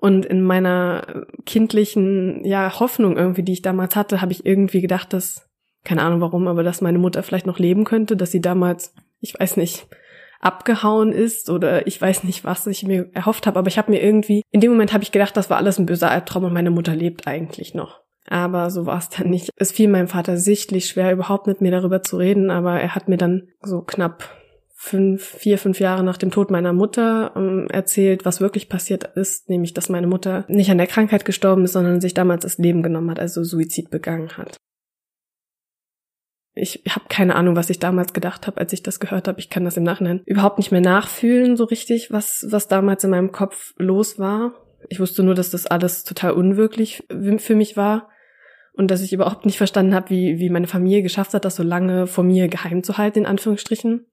Und 0.00 0.24
in 0.24 0.42
meiner 0.42 1.26
kindlichen 1.44 2.44
ja, 2.44 2.78
Hoffnung 2.78 3.16
irgendwie, 3.16 3.42
die 3.42 3.52
ich 3.52 3.62
damals 3.62 3.96
hatte, 3.96 4.20
habe 4.20 4.32
ich 4.32 4.46
irgendwie 4.46 4.80
gedacht, 4.80 5.12
dass, 5.12 5.48
keine 5.84 6.02
Ahnung 6.02 6.20
warum, 6.20 6.46
aber 6.46 6.62
dass 6.62 6.80
meine 6.80 6.98
Mutter 6.98 7.22
vielleicht 7.22 7.46
noch 7.46 7.58
leben 7.58 7.84
könnte, 7.84 8.16
dass 8.16 8.30
sie 8.30 8.40
damals, 8.40 8.94
ich 9.20 9.38
weiß 9.38 9.56
nicht, 9.56 9.88
abgehauen 10.40 11.10
ist 11.10 11.50
oder 11.50 11.88
ich 11.88 12.00
weiß 12.00 12.22
nicht, 12.22 12.44
was 12.44 12.66
ich 12.68 12.84
mir 12.84 13.10
erhofft 13.12 13.48
habe, 13.48 13.58
aber 13.58 13.68
ich 13.68 13.76
habe 13.76 13.90
mir 13.90 14.00
irgendwie, 14.00 14.42
in 14.52 14.60
dem 14.60 14.70
Moment 14.70 14.92
habe 14.92 15.02
ich 15.02 15.10
gedacht, 15.10 15.36
das 15.36 15.50
war 15.50 15.56
alles 15.56 15.78
ein 15.78 15.86
böser 15.86 16.12
Albtraum 16.12 16.44
und 16.44 16.52
meine 16.52 16.70
Mutter 16.70 16.94
lebt 16.94 17.26
eigentlich 17.26 17.74
noch. 17.74 18.00
Aber 18.30 18.70
so 18.70 18.86
war 18.86 18.98
es 18.98 19.08
dann 19.08 19.30
nicht. 19.30 19.50
Es 19.56 19.72
fiel 19.72 19.88
meinem 19.88 20.06
Vater 20.06 20.36
sichtlich 20.36 20.86
schwer, 20.86 21.12
überhaupt 21.12 21.46
mit 21.46 21.60
mir 21.60 21.70
darüber 21.70 22.02
zu 22.02 22.18
reden, 22.18 22.50
aber 22.50 22.78
er 22.78 22.94
hat 22.94 23.08
mir 23.08 23.16
dann 23.16 23.48
so 23.62 23.80
knapp 23.80 24.37
fünf, 24.80 25.24
vier, 25.24 25.58
fünf 25.58 25.80
Jahre 25.80 26.04
nach 26.04 26.18
dem 26.18 26.30
Tod 26.30 26.52
meiner 26.52 26.72
Mutter 26.72 27.32
ähm, 27.34 27.66
erzählt, 27.68 28.24
was 28.24 28.40
wirklich 28.40 28.68
passiert 28.68 29.02
ist, 29.16 29.48
nämlich 29.48 29.74
dass 29.74 29.88
meine 29.88 30.06
Mutter 30.06 30.44
nicht 30.46 30.70
an 30.70 30.78
der 30.78 30.86
Krankheit 30.86 31.24
gestorben 31.24 31.64
ist, 31.64 31.72
sondern 31.72 32.00
sich 32.00 32.14
damals 32.14 32.44
das 32.44 32.58
Leben 32.58 32.84
genommen 32.84 33.10
hat, 33.10 33.18
also 33.18 33.42
Suizid 33.42 33.90
begangen 33.90 34.36
hat. 34.36 34.56
Ich 36.54 36.84
habe 36.88 37.06
keine 37.08 37.34
Ahnung, 37.34 37.56
was 37.56 37.70
ich 37.70 37.80
damals 37.80 38.12
gedacht 38.12 38.46
habe, 38.46 38.58
als 38.58 38.72
ich 38.72 38.84
das 38.84 39.00
gehört 39.00 39.26
habe. 39.26 39.40
Ich 39.40 39.50
kann 39.50 39.64
das 39.64 39.76
im 39.76 39.82
Nachhinein 39.82 40.22
überhaupt 40.26 40.58
nicht 40.58 40.70
mehr 40.70 40.80
nachfühlen, 40.80 41.56
so 41.56 41.64
richtig, 41.64 42.12
was, 42.12 42.46
was 42.48 42.68
damals 42.68 43.02
in 43.02 43.10
meinem 43.10 43.32
Kopf 43.32 43.74
los 43.78 44.20
war. 44.20 44.52
Ich 44.88 45.00
wusste 45.00 45.24
nur, 45.24 45.34
dass 45.34 45.50
das 45.50 45.66
alles 45.66 46.04
total 46.04 46.32
unwirklich 46.32 47.02
für 47.38 47.56
mich 47.56 47.76
war 47.76 48.10
und 48.72 48.92
dass 48.92 49.02
ich 49.02 49.12
überhaupt 49.12 49.44
nicht 49.44 49.58
verstanden 49.58 49.94
habe, 49.94 50.10
wie, 50.10 50.38
wie 50.38 50.50
meine 50.50 50.68
Familie 50.68 51.02
geschafft 51.02 51.34
hat, 51.34 51.44
das 51.44 51.56
so 51.56 51.64
lange 51.64 52.06
vor 52.06 52.22
mir 52.22 52.46
geheim 52.46 52.84
zu 52.84 52.96
halten, 52.96 53.20
in 53.20 53.26
Anführungsstrichen. 53.26 54.06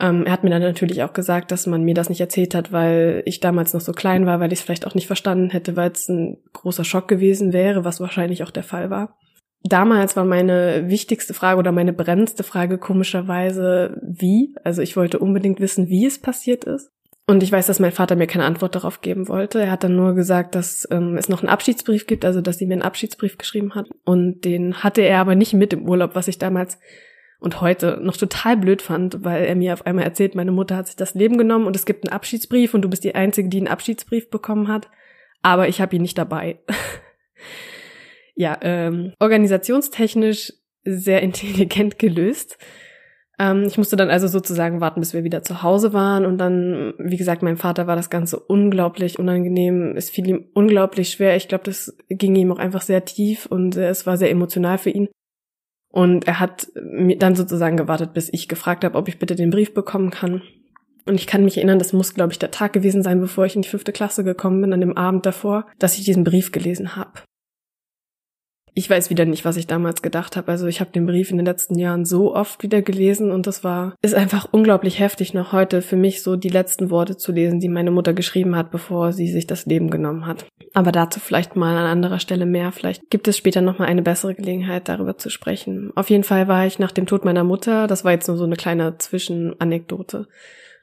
Ähm, 0.00 0.24
er 0.24 0.32
hat 0.32 0.44
mir 0.44 0.50
dann 0.50 0.62
natürlich 0.62 1.02
auch 1.02 1.12
gesagt, 1.12 1.50
dass 1.50 1.66
man 1.66 1.84
mir 1.84 1.94
das 1.94 2.08
nicht 2.08 2.20
erzählt 2.20 2.54
hat, 2.54 2.72
weil 2.72 3.22
ich 3.26 3.40
damals 3.40 3.74
noch 3.74 3.82
so 3.82 3.92
klein 3.92 4.24
war, 4.24 4.40
weil 4.40 4.52
ich 4.52 4.60
es 4.60 4.64
vielleicht 4.64 4.86
auch 4.86 4.94
nicht 4.94 5.06
verstanden 5.06 5.50
hätte, 5.50 5.76
weil 5.76 5.90
es 5.90 6.08
ein 6.08 6.38
großer 6.52 6.84
Schock 6.84 7.06
gewesen 7.06 7.52
wäre, 7.52 7.84
was 7.84 8.00
wahrscheinlich 8.00 8.42
auch 8.42 8.50
der 8.50 8.62
Fall 8.62 8.90
war. 8.90 9.18
Damals 9.62 10.16
war 10.16 10.24
meine 10.24 10.88
wichtigste 10.88 11.34
Frage 11.34 11.58
oder 11.58 11.70
meine 11.70 11.92
brennendste 11.92 12.44
Frage 12.44 12.78
komischerweise, 12.78 14.00
wie. 14.02 14.54
Also 14.64 14.80
ich 14.80 14.96
wollte 14.96 15.18
unbedingt 15.18 15.60
wissen, 15.60 15.88
wie 15.88 16.06
es 16.06 16.18
passiert 16.18 16.64
ist. 16.64 16.90
Und 17.26 17.42
ich 17.42 17.52
weiß, 17.52 17.66
dass 17.66 17.78
mein 17.78 17.92
Vater 17.92 18.16
mir 18.16 18.26
keine 18.26 18.46
Antwort 18.46 18.74
darauf 18.74 19.02
geben 19.02 19.28
wollte. 19.28 19.60
Er 19.60 19.70
hat 19.70 19.84
dann 19.84 19.94
nur 19.94 20.14
gesagt, 20.14 20.54
dass 20.54 20.88
ähm, 20.90 21.16
es 21.16 21.28
noch 21.28 21.42
einen 21.42 21.50
Abschiedsbrief 21.50 22.06
gibt, 22.06 22.24
also 22.24 22.40
dass 22.40 22.56
sie 22.58 22.66
mir 22.66 22.72
einen 22.72 22.82
Abschiedsbrief 22.82 23.36
geschrieben 23.36 23.74
hat. 23.74 23.86
Und 24.04 24.46
den 24.46 24.82
hatte 24.82 25.02
er 25.02 25.20
aber 25.20 25.34
nicht 25.34 25.52
mit 25.52 25.74
im 25.74 25.88
Urlaub, 25.88 26.14
was 26.14 26.26
ich 26.26 26.38
damals 26.38 26.78
und 27.40 27.60
heute 27.60 27.98
noch 28.02 28.16
total 28.16 28.56
blöd 28.56 28.82
fand, 28.82 29.24
weil 29.24 29.44
er 29.44 29.56
mir 29.56 29.72
auf 29.72 29.86
einmal 29.86 30.04
erzählt, 30.04 30.34
meine 30.34 30.52
Mutter 30.52 30.76
hat 30.76 30.86
sich 30.86 30.96
das 30.96 31.14
Leben 31.14 31.38
genommen 31.38 31.66
und 31.66 31.74
es 31.74 31.86
gibt 31.86 32.04
einen 32.04 32.12
Abschiedsbrief 32.12 32.74
und 32.74 32.82
du 32.82 32.90
bist 32.90 33.02
die 33.02 33.14
Einzige, 33.14 33.48
die 33.48 33.58
einen 33.58 33.68
Abschiedsbrief 33.68 34.30
bekommen 34.30 34.68
hat, 34.68 34.88
aber 35.42 35.66
ich 35.68 35.80
habe 35.80 35.96
ihn 35.96 36.02
nicht 36.02 36.18
dabei. 36.18 36.60
ja, 38.34 38.58
ähm, 38.60 39.14
organisationstechnisch 39.18 40.52
sehr 40.84 41.22
intelligent 41.22 41.98
gelöst. 41.98 42.58
Ähm, 43.38 43.64
ich 43.66 43.78
musste 43.78 43.96
dann 43.96 44.10
also 44.10 44.28
sozusagen 44.28 44.82
warten, 44.82 45.00
bis 45.00 45.14
wir 45.14 45.24
wieder 45.24 45.42
zu 45.42 45.62
Hause 45.62 45.94
waren 45.94 46.26
und 46.26 46.36
dann, 46.36 46.92
wie 46.98 47.16
gesagt, 47.16 47.42
mein 47.42 47.56
Vater 47.56 47.86
war 47.86 47.96
das 47.96 48.10
Ganze 48.10 48.38
unglaublich 48.38 49.18
unangenehm. 49.18 49.94
Es 49.96 50.10
fiel 50.10 50.28
ihm 50.28 50.44
unglaublich 50.52 51.10
schwer. 51.10 51.36
Ich 51.36 51.48
glaube, 51.48 51.64
das 51.64 51.96
ging 52.10 52.36
ihm 52.36 52.52
auch 52.52 52.58
einfach 52.58 52.82
sehr 52.82 53.06
tief 53.06 53.46
und 53.46 53.76
es 53.76 54.06
war 54.06 54.18
sehr 54.18 54.30
emotional 54.30 54.76
für 54.76 54.90
ihn. 54.90 55.08
Und 55.90 56.26
er 56.26 56.38
hat 56.38 56.68
mir 56.80 57.18
dann 57.18 57.34
sozusagen 57.34 57.76
gewartet, 57.76 58.12
bis 58.14 58.32
ich 58.32 58.48
gefragt 58.48 58.84
habe, 58.84 58.96
ob 58.96 59.08
ich 59.08 59.18
bitte 59.18 59.34
den 59.34 59.50
Brief 59.50 59.74
bekommen 59.74 60.10
kann. 60.10 60.42
Und 61.06 61.14
ich 61.14 61.26
kann 61.26 61.44
mich 61.44 61.56
erinnern, 61.56 61.78
das 61.78 61.92
muss, 61.92 62.14
glaube 62.14 62.32
ich, 62.32 62.38
der 62.38 62.50
Tag 62.50 62.72
gewesen 62.72 63.02
sein, 63.02 63.20
bevor 63.20 63.46
ich 63.46 63.56
in 63.56 63.62
die 63.62 63.68
fünfte 63.68 63.92
Klasse 63.92 64.22
gekommen 64.22 64.60
bin, 64.60 64.72
an 64.72 64.80
dem 64.80 64.96
Abend 64.96 65.26
davor, 65.26 65.66
dass 65.78 65.98
ich 65.98 66.04
diesen 66.04 66.24
Brief 66.24 66.52
gelesen 66.52 66.94
habe. 66.94 67.20
Ich 68.74 68.88
weiß 68.88 69.10
wieder 69.10 69.24
nicht, 69.24 69.44
was 69.44 69.56
ich 69.56 69.66
damals 69.66 70.02
gedacht 70.02 70.36
habe. 70.36 70.50
Also 70.50 70.66
ich 70.66 70.80
habe 70.80 70.90
den 70.92 71.06
Brief 71.06 71.30
in 71.30 71.36
den 71.36 71.46
letzten 71.46 71.78
Jahren 71.78 72.04
so 72.04 72.34
oft 72.34 72.62
wieder 72.62 72.82
gelesen 72.82 73.30
und 73.32 73.46
das 73.46 73.64
war 73.64 73.94
ist 74.02 74.14
einfach 74.14 74.48
unglaublich 74.52 75.00
heftig 75.00 75.34
noch 75.34 75.52
heute 75.52 75.82
für 75.82 75.96
mich 75.96 76.22
so 76.22 76.36
die 76.36 76.48
letzten 76.48 76.90
Worte 76.90 77.16
zu 77.16 77.32
lesen, 77.32 77.60
die 77.60 77.68
meine 77.68 77.90
Mutter 77.90 78.12
geschrieben 78.12 78.56
hat, 78.56 78.70
bevor 78.70 79.12
sie 79.12 79.28
sich 79.28 79.46
das 79.46 79.66
Leben 79.66 79.90
genommen 79.90 80.26
hat. 80.26 80.46
Aber 80.72 80.92
dazu 80.92 81.18
vielleicht 81.18 81.56
mal 81.56 81.76
an 81.76 81.86
anderer 81.86 82.20
Stelle 82.20 82.46
mehr. 82.46 82.70
Vielleicht 82.72 83.10
gibt 83.10 83.26
es 83.26 83.36
später 83.36 83.60
noch 83.60 83.78
mal 83.78 83.86
eine 83.86 84.02
bessere 84.02 84.34
Gelegenheit 84.34 84.88
darüber 84.88 85.18
zu 85.18 85.30
sprechen. 85.30 85.90
Auf 85.96 86.10
jeden 86.10 86.24
Fall 86.24 86.46
war 86.48 86.66
ich 86.66 86.78
nach 86.78 86.92
dem 86.92 87.06
Tod 87.06 87.24
meiner 87.24 87.44
Mutter, 87.44 87.86
das 87.86 88.04
war 88.04 88.12
jetzt 88.12 88.28
nur 88.28 88.36
so 88.36 88.44
eine 88.44 88.56
kleine 88.56 88.98
Zwischenanekdote 88.98 90.28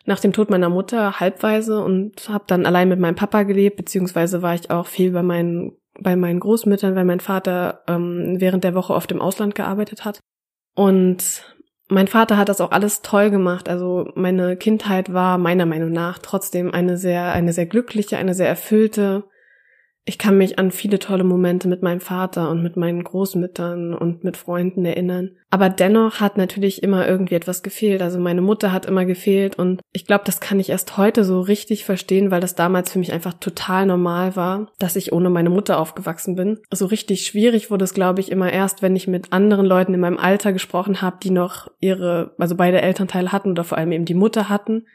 nach 0.07 0.21
dem 0.21 0.31
Tod 0.31 0.49
meiner 0.49 0.69
Mutter 0.69 1.19
halbweise 1.19 1.83
und 1.83 2.29
habe 2.29 2.45
dann 2.47 2.65
allein 2.65 2.87
mit 2.87 2.97
meinem 2.97 3.15
Papa 3.15 3.43
gelebt, 3.43 3.75
beziehungsweise 3.75 4.41
war 4.41 4.55
ich 4.55 4.71
auch 4.71 4.87
viel 4.87 5.11
bei 5.11 5.21
meinen 5.21 5.73
bei 5.99 6.15
meinen 6.15 6.39
Großmüttern, 6.39 6.95
weil 6.95 7.05
mein 7.05 7.19
Vater 7.19 7.83
ähm, 7.87 8.35
während 8.39 8.63
der 8.63 8.75
Woche 8.75 8.93
oft 8.93 9.11
im 9.11 9.21
Ausland 9.21 9.55
gearbeitet 9.55 10.05
hat. 10.05 10.19
Und 10.75 11.43
mein 11.89 12.07
Vater 12.07 12.37
hat 12.37 12.49
das 12.49 12.61
auch 12.61 12.71
alles 12.71 13.01
toll 13.01 13.29
gemacht. 13.29 13.69
Also 13.69 14.11
meine 14.15 14.57
Kindheit 14.57 15.13
war 15.13 15.37
meiner 15.37 15.65
Meinung 15.65 15.91
nach 15.91 16.19
trotzdem 16.19 16.73
eine 16.73 16.97
sehr, 16.97 17.31
eine 17.31 17.53
sehr 17.53 17.65
glückliche, 17.65 18.17
eine 18.17 18.33
sehr 18.33 18.47
erfüllte 18.47 19.23
ich 20.07 20.17
kann 20.17 20.37
mich 20.37 20.57
an 20.57 20.71
viele 20.71 20.99
tolle 20.99 21.25
Momente 21.25 21.67
mit 21.67 21.83
meinem 21.83 21.99
Vater 21.99 22.49
und 22.49 22.63
mit 22.63 22.77
meinen 22.77 23.03
Großmüttern 23.03 23.93
und 23.93 24.23
mit 24.23 24.37
Freunden 24.37 24.85
erinnern. 24.85 25.31
Aber 25.49 25.67
dennoch 25.67 26.21
hat 26.21 26.37
natürlich 26.37 26.81
immer 26.81 27.05
irgendwie 27.05 27.35
etwas 27.35 27.61
gefehlt. 27.61 28.01
Also 28.01 28.17
meine 28.17 28.41
Mutter 28.41 28.71
hat 28.71 28.85
immer 28.85 29.03
gefehlt 29.03 29.59
und 29.59 29.81
ich 29.91 30.05
glaube, 30.05 30.23
das 30.25 30.39
kann 30.39 30.61
ich 30.61 30.69
erst 30.69 30.95
heute 30.95 31.25
so 31.25 31.41
richtig 31.41 31.83
verstehen, 31.83 32.31
weil 32.31 32.39
das 32.39 32.55
damals 32.55 32.89
für 32.89 32.99
mich 32.99 33.11
einfach 33.11 33.33
total 33.33 33.85
normal 33.85 34.37
war, 34.37 34.71
dass 34.79 34.95
ich 34.95 35.11
ohne 35.11 35.29
meine 35.29 35.49
Mutter 35.49 35.77
aufgewachsen 35.77 36.35
bin. 36.35 36.59
So 36.71 36.85
richtig 36.85 37.25
schwierig 37.25 37.69
wurde 37.69 37.83
es, 37.83 37.93
glaube 37.93 38.21
ich, 38.21 38.31
immer 38.31 38.51
erst, 38.51 38.81
wenn 38.81 38.95
ich 38.95 39.09
mit 39.09 39.33
anderen 39.33 39.65
Leuten 39.65 39.93
in 39.93 39.99
meinem 39.99 40.17
Alter 40.17 40.53
gesprochen 40.53 41.01
habe, 41.01 41.17
die 41.21 41.31
noch 41.31 41.67
ihre, 41.81 42.33
also 42.37 42.55
beide 42.55 42.81
Elternteile 42.81 43.33
hatten 43.33 43.51
oder 43.51 43.65
vor 43.65 43.77
allem 43.77 43.91
eben 43.91 44.05
die 44.05 44.13
Mutter 44.13 44.47
hatten 44.47 44.85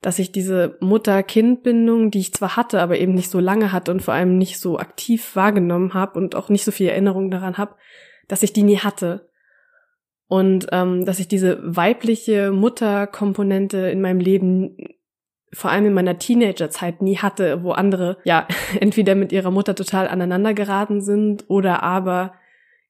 dass 0.00 0.18
ich 0.18 0.30
diese 0.30 0.76
Mutter-Kind-Bindung, 0.80 2.10
die 2.10 2.20
ich 2.20 2.32
zwar 2.32 2.56
hatte, 2.56 2.80
aber 2.80 2.98
eben 2.98 3.14
nicht 3.14 3.30
so 3.30 3.40
lange 3.40 3.72
hatte 3.72 3.90
und 3.90 4.00
vor 4.00 4.14
allem 4.14 4.38
nicht 4.38 4.60
so 4.60 4.78
aktiv 4.78 5.34
wahrgenommen 5.34 5.94
habe 5.94 6.18
und 6.18 6.36
auch 6.36 6.48
nicht 6.48 6.64
so 6.64 6.70
viel 6.70 6.88
Erinnerung 6.88 7.30
daran 7.30 7.58
habe, 7.58 7.74
dass 8.28 8.42
ich 8.42 8.52
die 8.52 8.62
nie 8.62 8.78
hatte. 8.78 9.28
Und 10.28 10.66
ähm, 10.72 11.04
dass 11.04 11.20
ich 11.20 11.26
diese 11.26 11.58
weibliche 11.62 12.52
Mutterkomponente 12.52 13.78
in 13.88 14.00
meinem 14.00 14.20
Leben 14.20 14.76
vor 15.52 15.70
allem 15.70 15.86
in 15.86 15.94
meiner 15.94 16.18
Teenagerzeit 16.18 17.00
nie 17.00 17.16
hatte, 17.16 17.62
wo 17.62 17.72
andere 17.72 18.18
ja 18.24 18.46
entweder 18.80 19.14
mit 19.14 19.32
ihrer 19.32 19.50
Mutter 19.50 19.74
total 19.74 20.06
aneinander 20.06 20.54
geraten 20.54 21.00
sind 21.00 21.44
oder 21.48 21.82
aber 21.82 22.34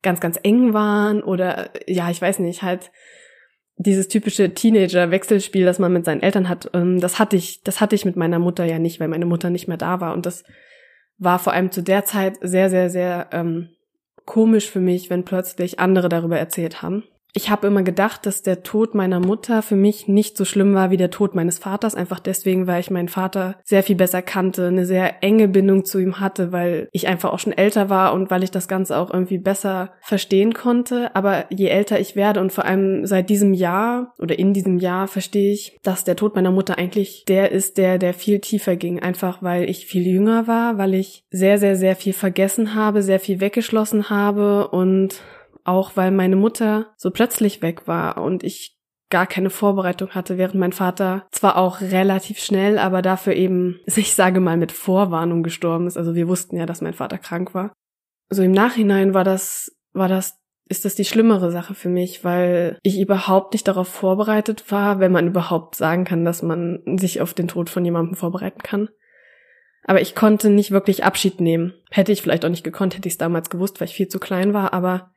ganz, 0.03 0.21
ganz 0.21 0.39
eng 0.43 0.75
waren 0.75 1.23
oder 1.23 1.71
ja, 1.87 2.11
ich 2.11 2.21
weiß 2.21 2.41
nicht, 2.41 2.63
halt 2.63 2.91
dieses 3.79 4.09
typische 4.09 4.53
Teenager-Wechselspiel, 4.53 5.65
das 5.65 5.79
man 5.79 5.93
mit 5.93 6.05
seinen 6.05 6.23
Eltern 6.23 6.49
hat, 6.49 6.71
ähm, 6.75 7.01
das 7.01 7.19
hatte 7.19 7.37
ich, 7.37 7.63
das 7.63 7.81
hatte 7.81 7.95
ich 7.95 8.05
mit 8.05 8.17
meiner 8.17 8.39
Mutter 8.39 8.65
ja 8.65 8.79
nicht, 8.79 9.01
weil 9.01 9.09
meine 9.09 9.27
Mutter 9.27 9.51
nicht 9.51 9.69
mehr 9.69 9.77
da 9.77 10.01
war. 10.01 10.13
Und 10.13 10.27
das 10.27 10.45
war 11.17 11.39
vor 11.39 11.53
allem 11.53 11.71
zu 11.71 11.83
der 11.83 12.05
Zeit 12.05 12.39
sehr, 12.41 12.71
sehr, 12.71 12.91
sehr 12.91 13.29
ähm, 13.33 13.71
komisch 14.25 14.69
für 14.69 14.81
mich, 14.81 15.11
wenn 15.11 15.25
plötzlich 15.25 15.79
andere 15.79 16.09
darüber 16.09 16.39
erzählt 16.39 16.83
haben 16.83 17.05
ich 17.35 17.51
habe 17.51 17.67
immer 17.67 17.83
gedacht, 17.83 18.25
dass 18.27 18.43
der 18.43 18.63
Tod 18.63 18.95
meiner 18.95 19.21
Mutter 19.21 19.63
für 19.63 19.77
mich 19.77 20.09
nicht 20.09 20.37
so 20.37 20.45
schlimm 20.45 20.75
war 20.75 20.91
wie 20.91 20.97
der 20.97 21.11
Tod 21.11 21.35
meines 21.35 21.59
Vaters, 21.59 21.95
einfach 21.95 22.21
deswegen, 22.21 22.67
weil 22.67 22.81
ich 22.81 22.91
meinen 22.91 23.09
Vater 23.09 23.57
sehr 23.65 23.83
viel 23.83 23.97
besser 23.97 24.23
kannte, 24.23 24.67
eine 24.67 24.87
sehr 24.87 25.23
enge 25.23 25.47
Bindung 25.47 25.85
zu 25.85 25.99
ihm 25.99 26.21
hatte, 26.21 26.53
weil 26.53 26.89
ich 26.93 27.07
einfach 27.07 27.33
auch 27.33 27.39
schon 27.39 27.53
älter 27.53 27.91
war 27.91 28.15
und 28.15 28.31
weil 28.31 28.43
ich 28.43 28.51
das 28.51 28.67
Ganze 28.67 28.97
auch 28.97 29.13
irgendwie 29.13 29.39
besser 29.39 29.93
verstehen 30.01 30.55
konnte. 30.55 31.15
Aber 31.15 31.45
je 31.51 31.69
älter 31.69 32.01
ich 32.01 32.17
werde 32.17 32.41
und 32.41 32.53
vor 32.53 32.65
allem 32.65 33.07
seit 33.07 33.29
diesem 33.29 33.53
Jahr 33.53 34.15
oder 34.19 34.39
in 34.39 34.55
diesem 34.55 34.79
Jahr 34.79 35.07
verstehe 35.07 35.53
ich, 35.53 35.79
dass 35.83 36.05
der 36.05 36.17
Tod 36.17 36.35
meiner 36.35 36.51
Mutter 36.51 36.79
eigentlich 36.79 37.25
der 37.29 37.53
ist, 37.53 37.77
der, 37.77 37.99
der 37.99 38.15
viel 38.15 38.41
tiefer 38.41 38.77
ging, 38.77 39.01
einfach 39.01 39.43
weil 39.43 39.69
ich 39.69 39.87
viel 39.87 40.07
jünger 40.07 40.47
war, 40.47 40.79
weil 40.79 40.95
ich 40.95 41.25
sehr, 41.31 41.59
sehr, 41.59 41.77
sehr 41.77 41.95
viel 41.95 42.15
vergessen 42.15 42.75
habe, 42.75 43.03
sehr 43.03 43.21
viel 43.21 43.41
weggeschlossen 43.41 44.09
habe 44.11 44.69
und 44.69 45.21
auch 45.69 45.97
weil 45.97 46.11
meine 46.11 46.37
Mutter 46.37 46.95
so 46.97 47.11
plötzlich 47.11 47.63
weg 47.63 47.87
war 47.87 48.19
und 48.19 48.43
ich 48.43 48.79
gar 49.11 49.27
keine 49.27 49.51
Vorbereitung 49.51 50.11
hatte, 50.11 50.37
während 50.37 50.57
mein 50.57 50.73
Vater 50.73 51.27
zwar 51.31 51.57
auch 51.57 51.81
relativ 51.81 52.39
schnell, 52.39 52.79
aber 52.79 53.03
dafür 53.03 53.35
eben, 53.35 53.81
ich 53.87 54.15
sage 54.15 54.41
mal, 54.41 54.57
mit 54.57 54.73
Vorwarnung 54.73 55.43
gestorben 55.43 55.87
ist. 55.87 55.97
Also 55.97 56.15
wir 56.15 56.29
wussten 56.29 56.57
ja, 56.57 56.67
dass 56.67 56.81
mein 56.81 56.95
Vater 56.95 57.19
krank 57.19 57.55
war. 57.55 57.73
So 58.31 58.43
im 58.43 58.53
Nachhinein 58.53 59.15
war 59.15 59.25
das, 59.25 59.77
war 59.93 60.09
das, 60.09 60.39
ist 60.69 60.85
das 60.85 60.95
die 60.95 61.07
schlimmere 61.07 61.51
Sache 61.51 61.75
für 61.75 61.89
mich, 61.89 62.25
weil 62.25 62.79
ich 62.83 63.01
überhaupt 63.01 63.55
nicht 63.55 63.67
darauf 63.67 63.89
vorbereitet 63.89 64.71
war, 64.71 65.01
wenn 65.01 65.13
man 65.13 65.29
überhaupt 65.29 65.77
sagen 65.77 66.05
kann, 66.05 66.27
dass 66.27 66.43
man 66.43 66.83
sich 66.99 67.23
auf 67.23 67.33
den 67.33 67.49
Tod 67.49 67.71
von 67.71 67.85
jemandem 67.87 68.17
vorbereiten 68.17 68.63
kann. 68.63 68.91
Aber 69.85 70.03
ich 70.03 70.15
konnte 70.15 70.51
nicht 70.51 70.71
wirklich 70.71 71.05
Abschied 71.05 71.41
nehmen. 71.41 71.73
Hätte 71.91 72.13
ich 72.13 72.21
vielleicht 72.21 72.45
auch 72.45 72.51
nicht 72.51 72.65
gekonnt, 72.65 72.95
hätte 72.95 73.09
ich 73.09 73.15
es 73.15 73.19
damals 73.19 73.49
gewusst, 73.49 73.81
weil 73.81 73.89
ich 73.89 73.95
viel 73.95 74.09
zu 74.09 74.19
klein 74.19 74.53
war, 74.53 74.75
aber 74.75 75.13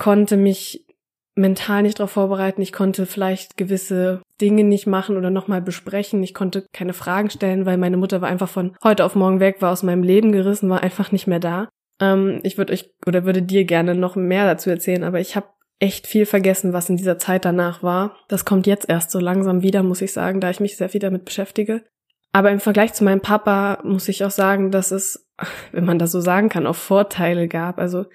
konnte 0.00 0.38
mich 0.38 0.86
mental 1.34 1.82
nicht 1.82 1.98
darauf 1.98 2.12
vorbereiten. 2.12 2.62
Ich 2.62 2.72
konnte 2.72 3.04
vielleicht 3.04 3.58
gewisse 3.58 4.22
Dinge 4.40 4.64
nicht 4.64 4.86
machen 4.86 5.18
oder 5.18 5.28
nochmal 5.28 5.60
besprechen. 5.60 6.22
Ich 6.22 6.32
konnte 6.32 6.64
keine 6.72 6.94
Fragen 6.94 7.28
stellen, 7.28 7.66
weil 7.66 7.76
meine 7.76 7.98
Mutter 7.98 8.22
war 8.22 8.30
einfach 8.30 8.48
von 8.48 8.74
heute 8.82 9.04
auf 9.04 9.14
morgen 9.14 9.40
weg, 9.40 9.60
war 9.60 9.70
aus 9.70 9.82
meinem 9.82 10.02
Leben 10.02 10.32
gerissen, 10.32 10.70
war 10.70 10.82
einfach 10.82 11.12
nicht 11.12 11.26
mehr 11.26 11.38
da. 11.38 11.68
Ähm, 12.00 12.40
ich 12.44 12.56
würde 12.56 12.72
euch 12.72 12.94
oder 13.04 13.26
würde 13.26 13.42
dir 13.42 13.66
gerne 13.66 13.94
noch 13.94 14.16
mehr 14.16 14.46
dazu 14.46 14.70
erzählen, 14.70 15.04
aber 15.04 15.20
ich 15.20 15.36
habe 15.36 15.48
echt 15.80 16.06
viel 16.06 16.24
vergessen, 16.24 16.72
was 16.72 16.88
in 16.88 16.96
dieser 16.96 17.18
Zeit 17.18 17.44
danach 17.44 17.82
war. 17.82 18.16
Das 18.28 18.46
kommt 18.46 18.66
jetzt 18.66 18.88
erst 18.88 19.10
so 19.10 19.18
langsam 19.18 19.60
wieder, 19.60 19.82
muss 19.82 20.00
ich 20.00 20.14
sagen, 20.14 20.40
da 20.40 20.48
ich 20.48 20.60
mich 20.60 20.78
sehr 20.78 20.88
viel 20.88 21.00
damit 21.00 21.26
beschäftige. 21.26 21.84
Aber 22.32 22.50
im 22.50 22.60
Vergleich 22.60 22.94
zu 22.94 23.04
meinem 23.04 23.20
Papa 23.20 23.80
muss 23.84 24.08
ich 24.08 24.24
auch 24.24 24.30
sagen, 24.30 24.70
dass 24.70 24.92
es, 24.92 25.28
wenn 25.72 25.84
man 25.84 25.98
das 25.98 26.10
so 26.10 26.22
sagen 26.22 26.48
kann, 26.48 26.66
auch 26.66 26.76
Vorteile 26.76 27.48
gab. 27.48 27.78
Also 27.78 28.06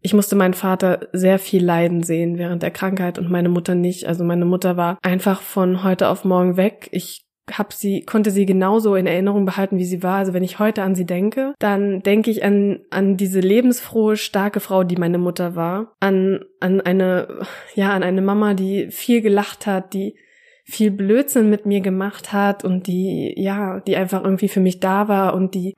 ich 0.00 0.14
musste 0.14 0.36
meinen 0.36 0.54
Vater 0.54 1.08
sehr 1.12 1.38
viel 1.38 1.64
leiden 1.64 2.02
sehen 2.02 2.38
während 2.38 2.62
der 2.62 2.70
Krankheit 2.70 3.18
und 3.18 3.30
meine 3.30 3.48
Mutter 3.48 3.74
nicht. 3.74 4.06
Also 4.06 4.24
meine 4.24 4.44
Mutter 4.44 4.76
war 4.76 4.98
einfach 5.02 5.42
von 5.42 5.82
heute 5.82 6.08
auf 6.08 6.24
morgen 6.24 6.56
weg. 6.56 6.88
Ich 6.92 7.24
hab 7.50 7.72
sie, 7.72 8.02
konnte 8.02 8.30
sie 8.30 8.46
genauso 8.46 8.94
in 8.94 9.06
Erinnerung 9.06 9.44
behalten, 9.44 9.78
wie 9.78 9.84
sie 9.84 10.02
war. 10.02 10.18
Also 10.18 10.34
wenn 10.34 10.44
ich 10.44 10.58
heute 10.58 10.82
an 10.82 10.94
sie 10.94 11.06
denke, 11.06 11.54
dann 11.58 12.02
denke 12.02 12.30
ich 12.30 12.44
an, 12.44 12.80
an 12.90 13.16
diese 13.16 13.40
lebensfrohe, 13.40 14.16
starke 14.16 14.60
Frau, 14.60 14.84
die 14.84 14.96
meine 14.96 15.18
Mutter 15.18 15.56
war. 15.56 15.94
An, 16.00 16.44
an 16.60 16.80
eine, 16.80 17.40
ja, 17.74 17.90
an 17.90 18.02
eine 18.02 18.22
Mama, 18.22 18.54
die 18.54 18.90
viel 18.90 19.20
gelacht 19.20 19.66
hat, 19.66 19.94
die 19.94 20.16
viel 20.64 20.90
Blödsinn 20.90 21.48
mit 21.48 21.64
mir 21.64 21.80
gemacht 21.80 22.32
hat 22.32 22.62
und 22.62 22.86
die, 22.86 23.34
ja, 23.36 23.80
die 23.80 23.96
einfach 23.96 24.22
irgendwie 24.22 24.48
für 24.48 24.60
mich 24.60 24.80
da 24.80 25.08
war 25.08 25.34
und 25.34 25.54
die 25.54 25.74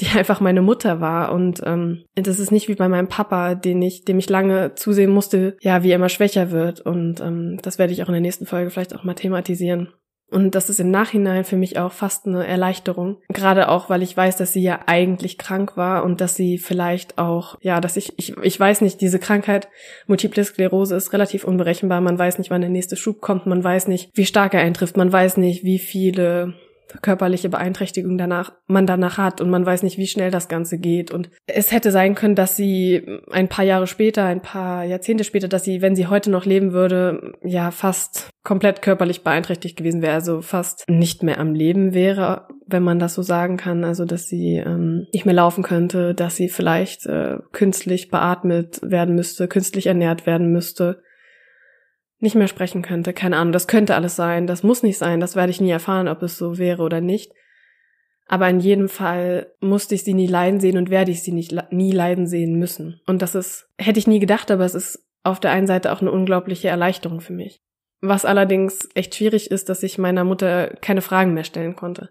die 0.00 0.18
einfach 0.18 0.40
meine 0.40 0.62
Mutter 0.62 1.00
war. 1.00 1.32
Und 1.32 1.62
ähm, 1.64 2.04
das 2.14 2.38
ist 2.38 2.52
nicht 2.52 2.68
wie 2.68 2.74
bei 2.74 2.88
meinem 2.88 3.08
Papa, 3.08 3.54
den 3.54 3.82
ich, 3.82 4.04
dem 4.04 4.18
ich 4.18 4.28
lange 4.28 4.74
zusehen 4.74 5.10
musste, 5.10 5.56
ja, 5.60 5.82
wie 5.82 5.90
er 5.90 5.96
immer 5.96 6.08
schwächer 6.08 6.50
wird. 6.50 6.80
Und 6.80 7.20
ähm, 7.20 7.58
das 7.62 7.78
werde 7.78 7.92
ich 7.92 8.02
auch 8.02 8.08
in 8.08 8.14
der 8.14 8.20
nächsten 8.20 8.46
Folge 8.46 8.70
vielleicht 8.70 8.94
auch 8.94 9.04
mal 9.04 9.14
thematisieren. 9.14 9.88
Und 10.32 10.54
das 10.54 10.70
ist 10.70 10.80
im 10.80 10.90
Nachhinein 10.90 11.44
für 11.44 11.58
mich 11.58 11.78
auch 11.78 11.92
fast 11.92 12.26
eine 12.26 12.46
Erleichterung. 12.46 13.18
Gerade 13.28 13.68
auch, 13.68 13.90
weil 13.90 14.02
ich 14.02 14.16
weiß, 14.16 14.38
dass 14.38 14.54
sie 14.54 14.62
ja 14.62 14.80
eigentlich 14.86 15.36
krank 15.36 15.76
war 15.76 16.04
und 16.04 16.22
dass 16.22 16.34
sie 16.34 16.56
vielleicht 16.56 17.18
auch, 17.18 17.58
ja, 17.60 17.82
dass 17.82 17.98
ich, 17.98 18.14
ich, 18.18 18.34
ich 18.38 18.58
weiß 18.58 18.80
nicht, 18.80 19.02
diese 19.02 19.18
Krankheit, 19.18 19.68
Multiple 20.06 20.42
Sklerose 20.42 20.96
ist 20.96 21.12
relativ 21.12 21.44
unberechenbar. 21.44 22.00
Man 22.00 22.18
weiß 22.18 22.38
nicht, 22.38 22.50
wann 22.50 22.62
der 22.62 22.70
nächste 22.70 22.96
Schub 22.96 23.20
kommt. 23.20 23.44
Man 23.44 23.62
weiß 23.62 23.88
nicht, 23.88 24.10
wie 24.14 24.24
stark 24.24 24.54
er 24.54 24.62
eintrifft. 24.62 24.96
Man 24.96 25.12
weiß 25.12 25.36
nicht, 25.36 25.64
wie 25.64 25.78
viele 25.78 26.54
körperliche 27.00 27.48
Beeinträchtigung 27.48 28.18
danach, 28.18 28.52
man 28.66 28.86
danach 28.86 29.18
hat 29.18 29.40
und 29.40 29.50
man 29.50 29.64
weiß 29.64 29.82
nicht, 29.82 29.98
wie 29.98 30.06
schnell 30.06 30.30
das 30.30 30.48
Ganze 30.48 30.78
geht. 30.78 31.10
Und 31.10 31.30
es 31.46 31.72
hätte 31.72 31.90
sein 31.90 32.14
können, 32.14 32.34
dass 32.34 32.56
sie 32.56 33.20
ein 33.30 33.48
paar 33.48 33.64
Jahre 33.64 33.86
später, 33.86 34.24
ein 34.24 34.42
paar 34.42 34.84
Jahrzehnte 34.84 35.24
später, 35.24 35.48
dass 35.48 35.64
sie, 35.64 35.82
wenn 35.82 35.96
sie 35.96 36.06
heute 36.06 36.30
noch 36.30 36.44
leben 36.44 36.72
würde, 36.72 37.32
ja 37.42 37.70
fast 37.70 38.30
komplett 38.44 38.82
körperlich 38.82 39.22
beeinträchtigt 39.22 39.76
gewesen 39.76 40.02
wäre, 40.02 40.14
also 40.14 40.42
fast 40.42 40.84
nicht 40.88 41.22
mehr 41.22 41.38
am 41.38 41.54
Leben 41.54 41.94
wäre, 41.94 42.48
wenn 42.66 42.82
man 42.82 42.98
das 42.98 43.14
so 43.14 43.22
sagen 43.22 43.56
kann. 43.56 43.84
Also 43.84 44.04
dass 44.04 44.26
sie 44.26 44.56
ähm, 44.56 45.06
nicht 45.12 45.24
mehr 45.24 45.34
laufen 45.34 45.62
könnte, 45.62 46.14
dass 46.14 46.36
sie 46.36 46.48
vielleicht 46.48 47.06
äh, 47.06 47.38
künstlich 47.52 48.10
beatmet 48.10 48.80
werden 48.82 49.14
müsste, 49.14 49.48
künstlich 49.48 49.86
ernährt 49.86 50.26
werden 50.26 50.52
müsste 50.52 51.02
nicht 52.22 52.34
mehr 52.34 52.48
sprechen 52.48 52.82
könnte. 52.82 53.12
Keine 53.12 53.36
Ahnung, 53.36 53.52
das 53.52 53.66
könnte 53.66 53.94
alles 53.94 54.16
sein, 54.16 54.46
das 54.46 54.62
muss 54.62 54.82
nicht 54.82 54.98
sein, 54.98 55.20
das 55.20 55.36
werde 55.36 55.50
ich 55.50 55.60
nie 55.60 55.70
erfahren, 55.70 56.08
ob 56.08 56.22
es 56.22 56.38
so 56.38 56.58
wäre 56.58 56.82
oder 56.82 57.00
nicht. 57.00 57.32
Aber 58.26 58.48
in 58.48 58.60
jedem 58.60 58.88
Fall 58.88 59.52
musste 59.60 59.94
ich 59.94 60.04
sie 60.04 60.14
nie 60.14 60.26
leiden 60.26 60.60
sehen 60.60 60.78
und 60.78 60.88
werde 60.88 61.10
ich 61.10 61.22
sie 61.22 61.32
nicht 61.32 61.52
nie 61.70 61.92
leiden 61.92 62.26
sehen 62.26 62.58
müssen. 62.58 63.00
Und 63.06 63.20
das 63.20 63.34
ist, 63.34 63.68
hätte 63.78 63.98
ich 63.98 64.06
nie 64.06 64.20
gedacht, 64.20 64.50
aber 64.50 64.64
es 64.64 64.74
ist 64.74 65.06
auf 65.24 65.40
der 65.40 65.50
einen 65.50 65.66
Seite 65.66 65.92
auch 65.92 66.00
eine 66.00 66.12
unglaubliche 66.12 66.68
Erleichterung 66.68 67.20
für 67.20 67.32
mich. 67.32 67.60
Was 68.00 68.24
allerdings 68.24 68.88
echt 68.94 69.14
schwierig 69.14 69.50
ist, 69.50 69.68
dass 69.68 69.82
ich 69.82 69.98
meiner 69.98 70.24
Mutter 70.24 70.68
keine 70.80 71.02
Fragen 71.02 71.34
mehr 71.34 71.44
stellen 71.44 71.76
konnte. 71.76 72.10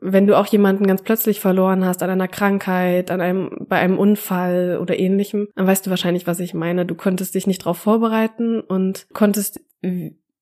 Wenn 0.00 0.26
du 0.26 0.36
auch 0.36 0.46
jemanden 0.46 0.86
ganz 0.86 1.02
plötzlich 1.02 1.40
verloren 1.40 1.84
hast 1.84 2.02
an 2.02 2.10
einer 2.10 2.28
Krankheit, 2.28 3.10
an 3.10 3.20
einem, 3.20 3.66
bei 3.68 3.78
einem 3.78 3.98
Unfall 3.98 4.78
oder 4.80 4.98
ähnlichem, 4.98 5.48
dann 5.56 5.66
weißt 5.66 5.86
du 5.86 5.90
wahrscheinlich, 5.90 6.26
was 6.26 6.40
ich 6.40 6.54
meine. 6.54 6.86
Du 6.86 6.94
konntest 6.94 7.34
dich 7.34 7.46
nicht 7.46 7.62
darauf 7.62 7.78
vorbereiten 7.78 8.60
und 8.60 9.06
konntest, 9.12 9.60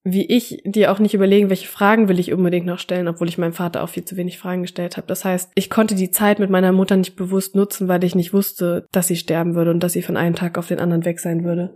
wie 0.08 0.26
ich, 0.26 0.62
dir 0.64 0.92
auch 0.92 1.00
nicht 1.00 1.14
überlegen, 1.14 1.50
welche 1.50 1.66
Fragen 1.66 2.08
will 2.08 2.20
ich 2.20 2.32
unbedingt 2.32 2.64
noch 2.64 2.78
stellen, 2.78 3.08
obwohl 3.08 3.28
ich 3.28 3.38
meinem 3.38 3.54
Vater 3.54 3.82
auch 3.82 3.88
viel 3.88 4.04
zu 4.04 4.16
wenig 4.16 4.38
Fragen 4.38 4.62
gestellt 4.62 4.96
habe. 4.96 5.08
Das 5.08 5.24
heißt, 5.24 5.50
ich 5.54 5.68
konnte 5.68 5.96
die 5.96 6.12
Zeit 6.12 6.38
mit 6.38 6.48
meiner 6.48 6.70
Mutter 6.70 6.96
nicht 6.96 7.16
bewusst 7.16 7.56
nutzen, 7.56 7.88
weil 7.88 8.04
ich 8.04 8.14
nicht 8.14 8.32
wusste, 8.32 8.86
dass 8.92 9.08
sie 9.08 9.16
sterben 9.16 9.56
würde 9.56 9.72
und 9.72 9.80
dass 9.80 9.94
sie 9.94 10.02
von 10.02 10.16
einem 10.16 10.36
Tag 10.36 10.58
auf 10.58 10.68
den 10.68 10.78
anderen 10.78 11.04
weg 11.04 11.18
sein 11.18 11.44
würde. 11.44 11.74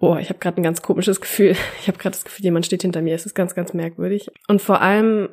Oh, 0.00 0.16
ich 0.16 0.28
habe 0.28 0.40
gerade 0.40 0.60
ein 0.60 0.64
ganz 0.64 0.82
komisches 0.82 1.20
Gefühl. 1.20 1.54
Ich 1.80 1.86
habe 1.86 1.98
gerade 1.98 2.16
das 2.16 2.24
Gefühl, 2.24 2.44
jemand 2.44 2.66
steht 2.66 2.82
hinter 2.82 3.00
mir. 3.00 3.14
Es 3.14 3.26
ist 3.26 3.34
ganz, 3.34 3.54
ganz 3.54 3.74
merkwürdig. 3.74 4.28
Und 4.48 4.60
vor 4.60 4.80
allem 4.80 5.28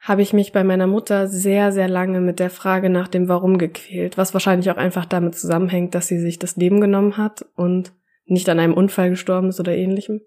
habe 0.00 0.22
ich 0.22 0.32
mich 0.32 0.52
bei 0.52 0.64
meiner 0.64 0.86
Mutter 0.86 1.28
sehr, 1.28 1.72
sehr 1.72 1.88
lange 1.88 2.20
mit 2.20 2.40
der 2.40 2.50
Frage 2.50 2.88
nach 2.88 3.06
dem 3.06 3.28
Warum 3.28 3.58
gequält, 3.58 4.16
was 4.16 4.32
wahrscheinlich 4.32 4.70
auch 4.70 4.78
einfach 4.78 5.04
damit 5.04 5.34
zusammenhängt, 5.34 5.94
dass 5.94 6.08
sie 6.08 6.18
sich 6.18 6.38
das 6.38 6.56
Leben 6.56 6.80
genommen 6.80 7.18
hat 7.18 7.44
und 7.54 7.92
nicht 8.24 8.48
an 8.48 8.58
einem 8.58 8.74
Unfall 8.74 9.10
gestorben 9.10 9.50
ist 9.50 9.60
oder 9.60 9.76
ähnlichem. 9.76 10.22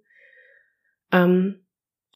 Ähm, 1.12 1.63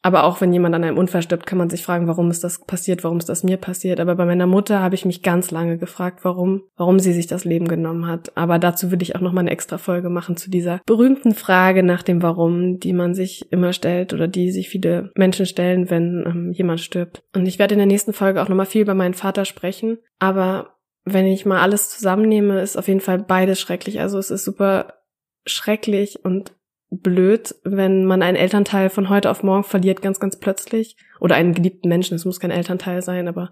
aber 0.02 0.24
auch 0.24 0.40
wenn 0.40 0.52
jemand 0.52 0.74
an 0.74 0.84
einem 0.84 0.96
Unfall 0.96 1.22
stirbt, 1.22 1.46
kann 1.46 1.58
man 1.58 1.70
sich 1.70 1.82
fragen, 1.82 2.06
warum 2.06 2.30
ist 2.30 2.44
das 2.44 2.64
passiert, 2.64 3.02
warum 3.02 3.18
ist 3.18 3.28
das 3.28 3.42
mir 3.42 3.56
passiert. 3.56 3.98
Aber 3.98 4.14
bei 4.14 4.24
meiner 4.24 4.46
Mutter 4.46 4.80
habe 4.80 4.94
ich 4.94 5.04
mich 5.04 5.22
ganz 5.22 5.50
lange 5.50 5.76
gefragt, 5.76 6.20
warum, 6.24 6.62
warum 6.76 7.00
sie 7.00 7.12
sich 7.12 7.26
das 7.26 7.44
Leben 7.44 7.66
genommen 7.66 8.06
hat. 8.06 8.36
Aber 8.36 8.58
dazu 8.58 8.90
würde 8.90 9.02
ich 9.02 9.16
auch 9.16 9.20
noch 9.20 9.32
mal 9.32 9.40
eine 9.40 9.50
extra 9.50 9.76
Folge 9.76 10.08
machen 10.08 10.36
zu 10.36 10.50
dieser 10.50 10.80
berühmten 10.86 11.34
Frage 11.34 11.82
nach 11.82 12.02
dem 12.02 12.22
Warum, 12.22 12.78
die 12.78 12.92
man 12.92 13.14
sich 13.14 13.50
immer 13.50 13.72
stellt 13.72 14.14
oder 14.14 14.28
die 14.28 14.52
sich 14.52 14.68
viele 14.68 15.10
Menschen 15.16 15.46
stellen, 15.46 15.90
wenn 15.90 16.24
ähm, 16.26 16.52
jemand 16.52 16.80
stirbt. 16.80 17.22
Und 17.34 17.46
ich 17.46 17.58
werde 17.58 17.74
in 17.74 17.78
der 17.78 17.86
nächsten 17.86 18.12
Folge 18.12 18.40
auch 18.40 18.48
noch 18.48 18.56
mal 18.56 18.66
viel 18.66 18.82
über 18.82 18.94
meinen 18.94 19.14
Vater 19.14 19.44
sprechen. 19.44 19.98
Aber 20.20 20.76
wenn 21.04 21.26
ich 21.26 21.44
mal 21.44 21.60
alles 21.60 21.90
zusammennehme, 21.90 22.60
ist 22.60 22.76
auf 22.76 22.86
jeden 22.86 23.00
Fall 23.00 23.18
beides 23.18 23.60
schrecklich. 23.60 24.00
Also 24.00 24.18
es 24.18 24.30
ist 24.30 24.44
super 24.44 24.94
schrecklich 25.46 26.24
und 26.24 26.52
blöd, 26.90 27.54
wenn 27.64 28.04
man 28.04 28.22
einen 28.22 28.36
Elternteil 28.36 28.90
von 28.90 29.08
heute 29.08 29.30
auf 29.30 29.42
morgen 29.42 29.64
verliert, 29.64 30.02
ganz, 30.02 30.20
ganz 30.20 30.38
plötzlich. 30.38 30.96
Oder 31.20 31.34
einen 31.34 31.54
geliebten 31.54 31.88
Menschen, 31.88 32.14
es 32.14 32.24
muss 32.24 32.40
kein 32.40 32.50
Elternteil 32.50 33.02
sein, 33.02 33.28
aber 33.28 33.50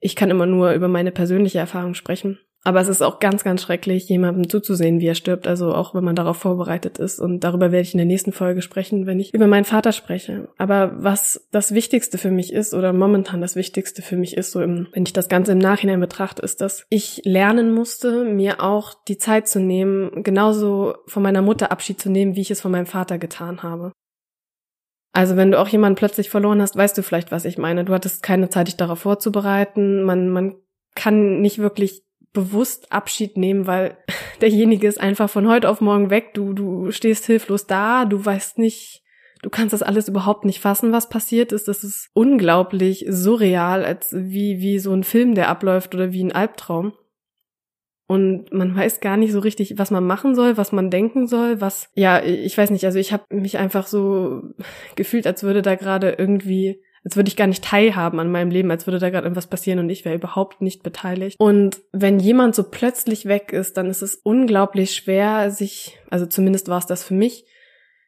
ich 0.00 0.16
kann 0.16 0.30
immer 0.30 0.46
nur 0.46 0.72
über 0.72 0.88
meine 0.88 1.12
persönliche 1.12 1.58
Erfahrung 1.58 1.94
sprechen. 1.94 2.38
Aber 2.66 2.80
es 2.80 2.88
ist 2.88 3.02
auch 3.02 3.20
ganz, 3.20 3.44
ganz 3.44 3.60
schrecklich, 3.60 4.08
jemandem 4.08 4.48
zuzusehen, 4.48 4.98
wie 4.98 5.06
er 5.06 5.14
stirbt. 5.14 5.46
Also 5.46 5.74
auch 5.74 5.94
wenn 5.94 6.02
man 6.02 6.16
darauf 6.16 6.38
vorbereitet 6.38 6.98
ist. 6.98 7.20
Und 7.20 7.40
darüber 7.40 7.72
werde 7.72 7.82
ich 7.82 7.92
in 7.92 7.98
der 7.98 8.06
nächsten 8.06 8.32
Folge 8.32 8.62
sprechen, 8.62 9.04
wenn 9.06 9.20
ich 9.20 9.34
über 9.34 9.46
meinen 9.46 9.66
Vater 9.66 9.92
spreche. 9.92 10.48
Aber 10.56 10.92
was 10.96 11.46
das 11.52 11.74
Wichtigste 11.74 12.16
für 12.16 12.30
mich 12.30 12.54
ist 12.54 12.72
oder 12.72 12.94
momentan 12.94 13.42
das 13.42 13.54
Wichtigste 13.54 14.00
für 14.00 14.16
mich 14.16 14.34
ist, 14.34 14.50
so 14.50 14.62
im, 14.62 14.88
wenn 14.94 15.02
ich 15.02 15.12
das 15.12 15.28
Ganze 15.28 15.52
im 15.52 15.58
Nachhinein 15.58 16.00
betrachte, 16.00 16.40
ist, 16.40 16.62
dass 16.62 16.86
ich 16.88 17.20
lernen 17.24 17.74
musste, 17.74 18.24
mir 18.24 18.62
auch 18.62 18.94
die 19.08 19.18
Zeit 19.18 19.46
zu 19.46 19.60
nehmen, 19.60 20.22
genauso 20.22 20.94
von 21.06 21.22
meiner 21.22 21.42
Mutter 21.42 21.70
Abschied 21.70 22.00
zu 22.00 22.10
nehmen, 22.10 22.34
wie 22.34 22.40
ich 22.40 22.50
es 22.50 22.62
von 22.62 22.72
meinem 22.72 22.86
Vater 22.86 23.18
getan 23.18 23.62
habe. 23.62 23.92
Also 25.12 25.36
wenn 25.36 25.50
du 25.50 25.60
auch 25.60 25.68
jemanden 25.68 25.96
plötzlich 25.96 26.30
verloren 26.30 26.62
hast, 26.62 26.76
weißt 26.76 26.96
du 26.96 27.02
vielleicht, 27.02 27.30
was 27.30 27.44
ich 27.44 27.58
meine. 27.58 27.84
Du 27.84 27.92
hattest 27.92 28.22
keine 28.22 28.48
Zeit, 28.48 28.68
dich 28.68 28.76
darauf 28.76 29.00
vorzubereiten. 29.00 30.02
Man, 30.02 30.30
man 30.30 30.56
kann 30.94 31.40
nicht 31.40 31.58
wirklich 31.58 32.04
bewusst 32.34 32.92
Abschied 32.92 33.38
nehmen, 33.38 33.66
weil 33.66 33.96
derjenige 34.42 34.86
ist 34.86 35.00
einfach 35.00 35.30
von 35.30 35.48
heute 35.48 35.70
auf 35.70 35.80
morgen 35.80 36.10
weg. 36.10 36.34
Du, 36.34 36.52
du 36.52 36.90
stehst 36.90 37.24
hilflos 37.24 37.66
da, 37.66 38.04
du 38.04 38.22
weißt 38.22 38.58
nicht, 38.58 39.02
du 39.40 39.48
kannst 39.48 39.72
das 39.72 39.82
alles 39.82 40.08
überhaupt 40.08 40.44
nicht 40.44 40.60
fassen, 40.60 40.92
was 40.92 41.08
passiert 41.08 41.52
ist. 41.52 41.68
Das 41.68 41.82
ist 41.82 42.10
unglaublich 42.12 43.06
surreal, 43.08 43.84
als 43.84 44.12
wie, 44.12 44.60
wie 44.60 44.78
so 44.78 44.92
ein 44.92 45.04
Film, 45.04 45.34
der 45.34 45.48
abläuft 45.48 45.94
oder 45.94 46.12
wie 46.12 46.22
ein 46.22 46.32
Albtraum. 46.32 46.92
Und 48.06 48.52
man 48.52 48.76
weiß 48.76 49.00
gar 49.00 49.16
nicht 49.16 49.32
so 49.32 49.38
richtig, 49.38 49.78
was 49.78 49.90
man 49.90 50.06
machen 50.06 50.34
soll, 50.34 50.58
was 50.58 50.72
man 50.72 50.90
denken 50.90 51.26
soll, 51.26 51.62
was, 51.62 51.88
ja, 51.94 52.22
ich 52.22 52.56
weiß 52.58 52.68
nicht, 52.70 52.84
also 52.84 52.98
ich 52.98 53.14
habe 53.14 53.24
mich 53.30 53.56
einfach 53.56 53.86
so 53.86 54.42
gefühlt, 54.94 55.26
als 55.26 55.42
würde 55.42 55.62
da 55.62 55.74
gerade 55.74 56.10
irgendwie 56.18 56.82
als 57.04 57.16
würde 57.16 57.28
ich 57.28 57.36
gar 57.36 57.46
nicht 57.46 57.62
teilhaben 57.62 58.18
an 58.18 58.30
meinem 58.30 58.50
Leben, 58.50 58.70
als 58.70 58.86
würde 58.86 58.98
da 58.98 59.10
gerade 59.10 59.26
irgendwas 59.26 59.46
passieren 59.46 59.78
und 59.78 59.90
ich 59.90 60.04
wäre 60.04 60.14
überhaupt 60.14 60.62
nicht 60.62 60.82
beteiligt. 60.82 61.36
Und 61.38 61.82
wenn 61.92 62.18
jemand 62.18 62.54
so 62.54 62.64
plötzlich 62.64 63.26
weg 63.26 63.52
ist, 63.52 63.76
dann 63.76 63.90
ist 63.90 64.02
es 64.02 64.16
unglaublich 64.16 64.94
schwer, 64.94 65.50
sich, 65.50 65.98
also 66.10 66.24
zumindest 66.26 66.68
war 66.68 66.78
es 66.78 66.86
das 66.86 67.04
für 67.04 67.14
mich, 67.14 67.44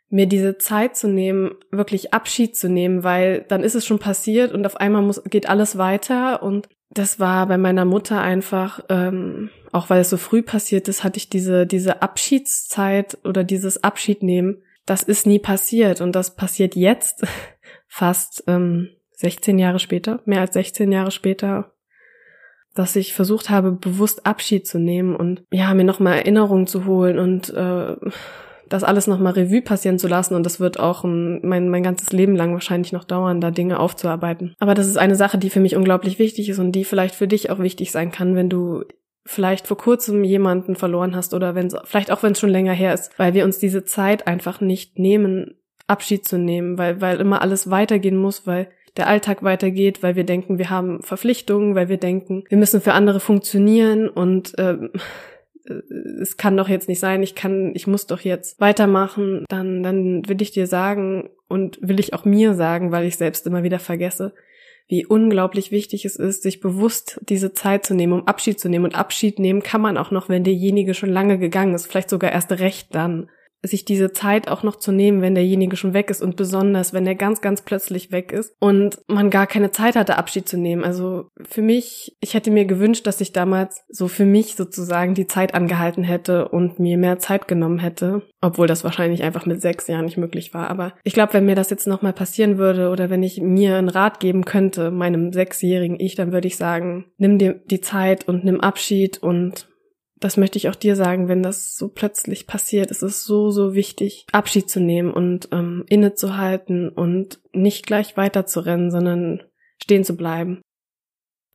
mir 0.08 0.26
diese 0.26 0.56
Zeit 0.56 0.96
zu 0.96 1.08
nehmen, 1.08 1.56
wirklich 1.70 2.14
Abschied 2.14 2.56
zu 2.56 2.68
nehmen, 2.68 3.02
weil 3.04 3.44
dann 3.48 3.62
ist 3.62 3.74
es 3.74 3.84
schon 3.84 3.98
passiert 3.98 4.52
und 4.52 4.64
auf 4.64 4.76
einmal 4.76 5.02
muss, 5.02 5.22
geht 5.24 5.48
alles 5.48 5.78
weiter. 5.78 6.42
Und 6.42 6.68
das 6.90 7.18
war 7.18 7.46
bei 7.46 7.58
meiner 7.58 7.84
Mutter 7.84 8.20
einfach, 8.20 8.84
ähm, 8.88 9.50
auch 9.72 9.90
weil 9.90 10.00
es 10.00 10.10
so 10.10 10.16
früh 10.16 10.42
passiert 10.42 10.88
ist, 10.88 11.04
hatte 11.04 11.18
ich 11.18 11.28
diese, 11.28 11.66
diese 11.66 12.02
Abschiedszeit 12.02 13.18
oder 13.24 13.44
dieses 13.44 13.82
Abschiednehmen, 13.82 14.62
das 14.86 15.02
ist 15.02 15.26
nie 15.26 15.40
passiert 15.40 16.00
und 16.00 16.12
das 16.12 16.36
passiert 16.36 16.76
jetzt 16.76 17.26
fast 17.88 18.44
ähm, 18.46 18.90
16 19.16 19.58
Jahre 19.58 19.78
später, 19.78 20.20
mehr 20.24 20.40
als 20.40 20.54
16 20.54 20.92
Jahre 20.92 21.10
später, 21.10 21.72
dass 22.74 22.96
ich 22.96 23.14
versucht 23.14 23.48
habe, 23.48 23.72
bewusst 23.72 24.26
Abschied 24.26 24.66
zu 24.66 24.78
nehmen 24.78 25.16
und 25.16 25.42
ja, 25.50 25.72
mir 25.74 25.84
nochmal 25.84 26.18
Erinnerungen 26.18 26.66
zu 26.66 26.84
holen 26.84 27.18
und 27.18 27.48
äh, 27.54 27.96
das 28.68 28.84
alles 28.84 29.06
nochmal 29.06 29.32
Revue 29.32 29.62
passieren 29.62 29.98
zu 29.98 30.08
lassen 30.08 30.34
und 30.34 30.44
das 30.44 30.60
wird 30.60 30.78
auch 30.78 31.04
mein, 31.04 31.68
mein 31.68 31.82
ganzes 31.82 32.12
Leben 32.12 32.36
lang 32.36 32.52
wahrscheinlich 32.52 32.92
noch 32.92 33.04
dauern, 33.04 33.40
da 33.40 33.50
Dinge 33.50 33.78
aufzuarbeiten. 33.78 34.54
Aber 34.58 34.74
das 34.74 34.86
ist 34.86 34.98
eine 34.98 35.14
Sache, 35.14 35.38
die 35.38 35.50
für 35.50 35.60
mich 35.60 35.76
unglaublich 35.76 36.18
wichtig 36.18 36.48
ist 36.48 36.58
und 36.58 36.72
die 36.72 36.84
vielleicht 36.84 37.14
für 37.14 37.28
dich 37.28 37.50
auch 37.50 37.58
wichtig 37.58 37.92
sein 37.92 38.10
kann, 38.10 38.34
wenn 38.34 38.50
du 38.50 38.84
vielleicht 39.24 39.66
vor 39.66 39.76
kurzem 39.76 40.24
jemanden 40.24 40.76
verloren 40.76 41.16
hast 41.16 41.34
oder 41.34 41.54
wenn 41.54 41.70
vielleicht 41.84 42.10
auch 42.10 42.22
wenn 42.22 42.32
es 42.32 42.40
schon 42.40 42.50
länger 42.50 42.72
her 42.72 42.94
ist, 42.94 43.16
weil 43.18 43.34
wir 43.34 43.44
uns 43.44 43.58
diese 43.58 43.84
Zeit 43.84 44.26
einfach 44.26 44.60
nicht 44.60 44.98
nehmen, 44.98 45.54
Abschied 45.86 46.26
zu 46.26 46.38
nehmen, 46.38 46.78
weil, 46.78 47.00
weil 47.00 47.20
immer 47.20 47.42
alles 47.42 47.70
weitergehen 47.70 48.16
muss, 48.16 48.46
weil 48.46 48.68
der 48.96 49.08
Alltag 49.08 49.42
weitergeht, 49.42 50.02
weil 50.02 50.16
wir 50.16 50.24
denken, 50.24 50.58
wir 50.58 50.70
haben 50.70 51.02
Verpflichtungen, 51.02 51.74
weil 51.74 51.88
wir 51.88 51.98
denken, 51.98 52.44
wir 52.48 52.58
müssen 52.58 52.80
für 52.80 52.92
andere 52.92 53.20
funktionieren 53.20 54.08
und 54.08 54.54
ähm, 54.58 54.90
äh, 55.68 55.74
es 56.20 56.36
kann 56.36 56.56
doch 56.56 56.68
jetzt 56.68 56.88
nicht 56.88 57.00
sein, 57.00 57.22
ich 57.22 57.34
kann, 57.34 57.72
ich 57.74 57.86
muss 57.86 58.06
doch 58.06 58.20
jetzt 58.20 58.60
weitermachen, 58.60 59.44
dann, 59.48 59.82
dann 59.82 60.28
will 60.28 60.40
ich 60.40 60.50
dir 60.50 60.66
sagen 60.66 61.28
und 61.48 61.78
will 61.80 62.00
ich 62.00 62.14
auch 62.14 62.24
mir 62.24 62.54
sagen, 62.54 62.90
weil 62.90 63.06
ich 63.06 63.16
selbst 63.16 63.46
immer 63.46 63.62
wieder 63.62 63.78
vergesse, 63.78 64.34
wie 64.88 65.04
unglaublich 65.04 65.72
wichtig 65.72 66.04
es 66.04 66.16
ist, 66.16 66.42
sich 66.42 66.60
bewusst 66.60 67.20
diese 67.28 67.52
Zeit 67.52 67.84
zu 67.84 67.94
nehmen, 67.94 68.12
um 68.12 68.26
Abschied 68.26 68.60
zu 68.60 68.68
nehmen. 68.68 68.84
Und 68.84 68.94
Abschied 68.94 69.38
nehmen 69.40 69.62
kann 69.62 69.80
man 69.80 69.98
auch 69.98 70.12
noch, 70.12 70.28
wenn 70.28 70.44
derjenige 70.44 70.94
schon 70.94 71.10
lange 71.10 71.38
gegangen 71.38 71.74
ist, 71.74 71.86
vielleicht 71.86 72.08
sogar 72.08 72.30
erst 72.30 72.52
recht 72.52 72.94
dann 72.94 73.28
sich 73.66 73.84
diese 73.84 74.12
Zeit 74.12 74.48
auch 74.48 74.62
noch 74.62 74.76
zu 74.76 74.92
nehmen, 74.92 75.22
wenn 75.22 75.34
derjenige 75.34 75.76
schon 75.76 75.94
weg 75.94 76.10
ist 76.10 76.22
und 76.22 76.36
besonders, 76.36 76.92
wenn 76.92 77.06
er 77.06 77.14
ganz, 77.14 77.40
ganz 77.40 77.62
plötzlich 77.62 78.12
weg 78.12 78.32
ist 78.32 78.54
und 78.58 78.98
man 79.08 79.30
gar 79.30 79.46
keine 79.46 79.70
Zeit 79.70 79.96
hatte, 79.96 80.16
Abschied 80.18 80.48
zu 80.48 80.56
nehmen. 80.56 80.84
Also 80.84 81.30
für 81.42 81.62
mich, 81.62 82.16
ich 82.20 82.34
hätte 82.34 82.50
mir 82.50 82.64
gewünscht, 82.64 83.06
dass 83.06 83.20
ich 83.20 83.32
damals 83.32 83.84
so 83.88 84.08
für 84.08 84.24
mich 84.24 84.54
sozusagen 84.54 85.14
die 85.14 85.26
Zeit 85.26 85.54
angehalten 85.54 86.04
hätte 86.04 86.48
und 86.48 86.78
mir 86.78 86.98
mehr 86.98 87.18
Zeit 87.18 87.48
genommen 87.48 87.78
hätte, 87.78 88.22
obwohl 88.40 88.66
das 88.66 88.84
wahrscheinlich 88.84 89.22
einfach 89.22 89.46
mit 89.46 89.60
sechs 89.60 89.86
Jahren 89.86 90.04
nicht 90.04 90.18
möglich 90.18 90.54
war. 90.54 90.68
Aber 90.68 90.94
ich 91.04 91.14
glaube, 91.14 91.34
wenn 91.34 91.46
mir 91.46 91.54
das 91.54 91.70
jetzt 91.70 91.86
nochmal 91.86 92.12
passieren 92.12 92.58
würde 92.58 92.90
oder 92.90 93.10
wenn 93.10 93.22
ich 93.22 93.40
mir 93.40 93.76
einen 93.76 93.88
Rat 93.88 94.20
geben 94.20 94.44
könnte, 94.44 94.90
meinem 94.90 95.32
sechsjährigen 95.32 95.98
Ich, 95.98 96.14
dann 96.14 96.32
würde 96.32 96.48
ich 96.48 96.56
sagen, 96.56 97.06
nimm 97.18 97.38
dir 97.38 97.54
die 97.66 97.80
Zeit 97.80 98.28
und 98.28 98.44
nimm 98.44 98.60
Abschied 98.60 99.18
und 99.18 99.68
das 100.26 100.36
möchte 100.36 100.58
ich 100.58 100.68
auch 100.68 100.74
dir 100.74 100.96
sagen, 100.96 101.28
wenn 101.28 101.44
das 101.44 101.76
so 101.76 101.86
plötzlich 101.86 102.48
passiert, 102.48 102.90
ist 102.90 103.04
es 103.04 103.24
so, 103.24 103.52
so 103.52 103.74
wichtig, 103.74 104.26
Abschied 104.32 104.68
zu 104.68 104.80
nehmen 104.80 105.12
und 105.12 105.48
ähm, 105.52 105.84
innezuhalten 105.88 106.88
und 106.88 107.38
nicht 107.52 107.86
gleich 107.86 108.16
weiterzurennen, 108.16 108.90
sondern 108.90 109.44
stehen 109.80 110.02
zu 110.02 110.16
bleiben. 110.16 110.62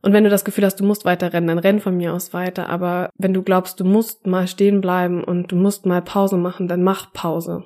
Und 0.00 0.14
wenn 0.14 0.24
du 0.24 0.30
das 0.30 0.46
Gefühl 0.46 0.64
hast, 0.64 0.80
du 0.80 0.84
musst 0.84 1.04
weiter 1.04 1.34
rennen, 1.34 1.48
dann 1.48 1.58
renn 1.58 1.80
von 1.80 1.98
mir 1.98 2.14
aus 2.14 2.32
weiter. 2.32 2.70
Aber 2.70 3.10
wenn 3.18 3.34
du 3.34 3.42
glaubst, 3.42 3.78
du 3.78 3.84
musst 3.84 4.26
mal 4.26 4.48
stehen 4.48 4.80
bleiben 4.80 5.22
und 5.22 5.52
du 5.52 5.56
musst 5.56 5.84
mal 5.84 6.00
Pause 6.00 6.38
machen, 6.38 6.66
dann 6.66 6.82
mach 6.82 7.12
Pause. 7.12 7.64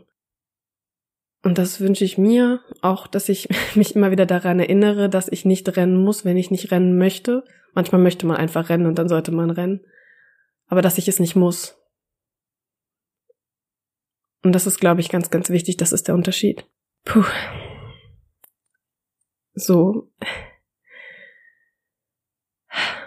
Und 1.45 1.57
das 1.57 1.81
wünsche 1.81 2.05
ich 2.05 2.19
mir 2.19 2.63
auch, 2.83 3.07
dass 3.07 3.29
ich 3.29 3.49
mich 3.77 3.95
immer 3.95 4.11
wieder 4.11 4.27
daran 4.27 4.59
erinnere, 4.59 5.09
dass 5.09 5.31
ich 5.31 5.45
nicht 5.45 5.77
rennen 5.77 6.03
muss, 6.03 6.25
wenn 6.25 6.37
ich 6.37 6.51
nicht 6.51 6.73
rennen 6.73 6.99
möchte. 6.99 7.45
Manchmal 7.75 8.01
möchte 8.01 8.27
man 8.27 8.39
einfach 8.39 8.71
rennen 8.71 8.87
und 8.87 8.99
dann 8.99 9.09
sollte 9.09 9.31
man 9.31 9.51
rennen. 9.51 9.83
Aber 10.67 10.83
dass 10.83 10.99
ich 10.99 11.09
es 11.09 11.21
nicht 11.21 11.37
muss. 11.37 11.79
Und 14.43 14.53
das 14.53 14.67
ist, 14.67 14.79
glaube 14.79 15.01
ich, 15.01 15.09
ganz, 15.09 15.31
ganz 15.31 15.51
wichtig. 15.51 15.77
Das 15.77 15.93
ist 15.93 16.09
der 16.09 16.15
Unterschied. 16.15 16.65
Puh. 17.05 17.25
So 19.55 20.11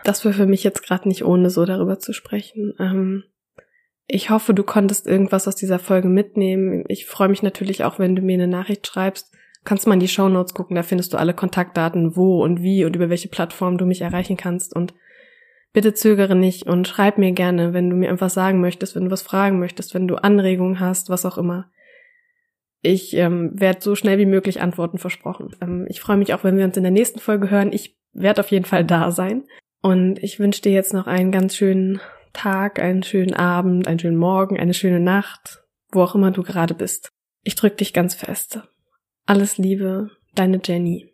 das 0.10 0.26
war 0.26 0.34
für 0.34 0.48
mich 0.48 0.64
jetzt 0.64 0.84
gerade 0.84 1.08
nicht 1.08 1.24
ohne 1.24 1.50
so 1.50 1.66
darüber 1.66 2.00
zu 2.00 2.14
sprechen. 2.14 2.74
Ähm, 2.80 3.24
ich 4.08 4.32
hoffe, 4.32 4.56
du 4.56 4.64
konntest 4.64 5.06
irgendwas 5.06 5.48
aus 5.48 5.56
dieser 5.56 5.78
Folge 5.78 6.08
mitnehmen. 6.08 6.84
Ich 6.88 7.06
freue 7.06 7.30
mich 7.30 7.44
natürlich 7.44 7.84
auch, 7.84 8.00
wenn 8.00 8.16
du 8.16 8.24
mir 8.24 8.34
eine 8.34 8.48
Nachricht 8.48 8.88
schreibst. 8.88 9.32
Kannst 9.66 9.86
mal 9.86 9.94
in 9.94 10.00
die 10.00 10.08
Show 10.08 10.28
Notes 10.28 10.56
gucken, 10.56 10.76
da 10.76 10.84
findest 10.84 11.14
du 11.14 11.18
alle 11.18 11.36
Kontaktdaten, 11.36 12.16
wo 12.16 12.44
und 12.44 12.64
wie 12.64 12.86
und 12.86 12.96
über 12.96 13.10
welche 13.10 13.28
Plattform 13.28 13.78
du 13.78 13.86
mich 13.86 14.02
erreichen 14.02 14.36
kannst. 14.36 14.76
Und 14.76 14.96
bitte 15.74 15.94
zögere 15.94 16.36
nicht 16.36 16.64
und 16.64 16.88
schreib 16.88 17.18
mir 17.18 17.32
gerne, 17.32 17.74
wenn 17.74 17.90
du 17.90 17.96
mir 17.96 18.10
einfach 18.10 18.30
sagen 18.30 18.62
möchtest, 18.62 18.96
wenn 18.96 19.06
du 19.06 19.12
was 19.12 19.22
fragen 19.22 19.60
möchtest, 19.60 19.94
wenn 19.94 20.08
du 20.08 20.16
Anregungen 20.16 20.80
hast, 20.80 21.10
was 21.10 21.26
auch 21.26 21.38
immer. 21.38 21.70
Ich 22.82 23.16
ähm, 23.16 23.52
werde 23.60 23.82
so 23.82 23.96
schnell 23.96 24.18
wie 24.18 24.26
möglich 24.26 24.62
antworten, 24.62 24.98
versprochen. 24.98 25.56
Ähm, 25.62 25.86
ich 25.90 26.00
freue 26.00 26.18
mich 26.18 26.34
auch, 26.34 26.44
wenn 26.44 26.58
wir 26.58 26.66
uns 26.66 26.78
in 26.78 26.84
der 26.84 26.92
nächsten 26.92 27.20
Folge 27.20 27.50
hören. 27.50 27.74
Ich 27.74 27.98
werde 28.14 28.42
auf 28.42 28.52
jeden 28.52 28.66
Fall 28.66 28.86
da 28.86 29.12
sein. 29.12 29.44
Und 29.82 30.22
ich 30.24 30.40
wünsche 30.40 30.62
dir 30.62 30.72
jetzt 30.72 30.94
noch 30.94 31.08
einen 31.08 31.32
ganz 31.32 31.56
schönen 31.56 32.00
Tag, 32.34 32.80
einen 32.80 33.04
schönen 33.04 33.34
Abend, 33.34 33.88
einen 33.88 34.00
schönen 34.00 34.18
Morgen, 34.18 34.60
eine 34.60 34.74
schöne 34.74 35.00
Nacht, 35.00 35.64
wo 35.92 36.02
auch 36.02 36.16
immer 36.16 36.32
du 36.32 36.44
gerade 36.44 36.74
bist. 36.74 37.10
Ich 37.44 37.56
drück 37.56 37.78
dich 37.78 37.94
ganz 37.94 38.16
fest. 38.16 38.62
Alles 39.26 39.58
Liebe, 39.58 40.12
deine 40.36 40.60
Jenny. 40.64 41.14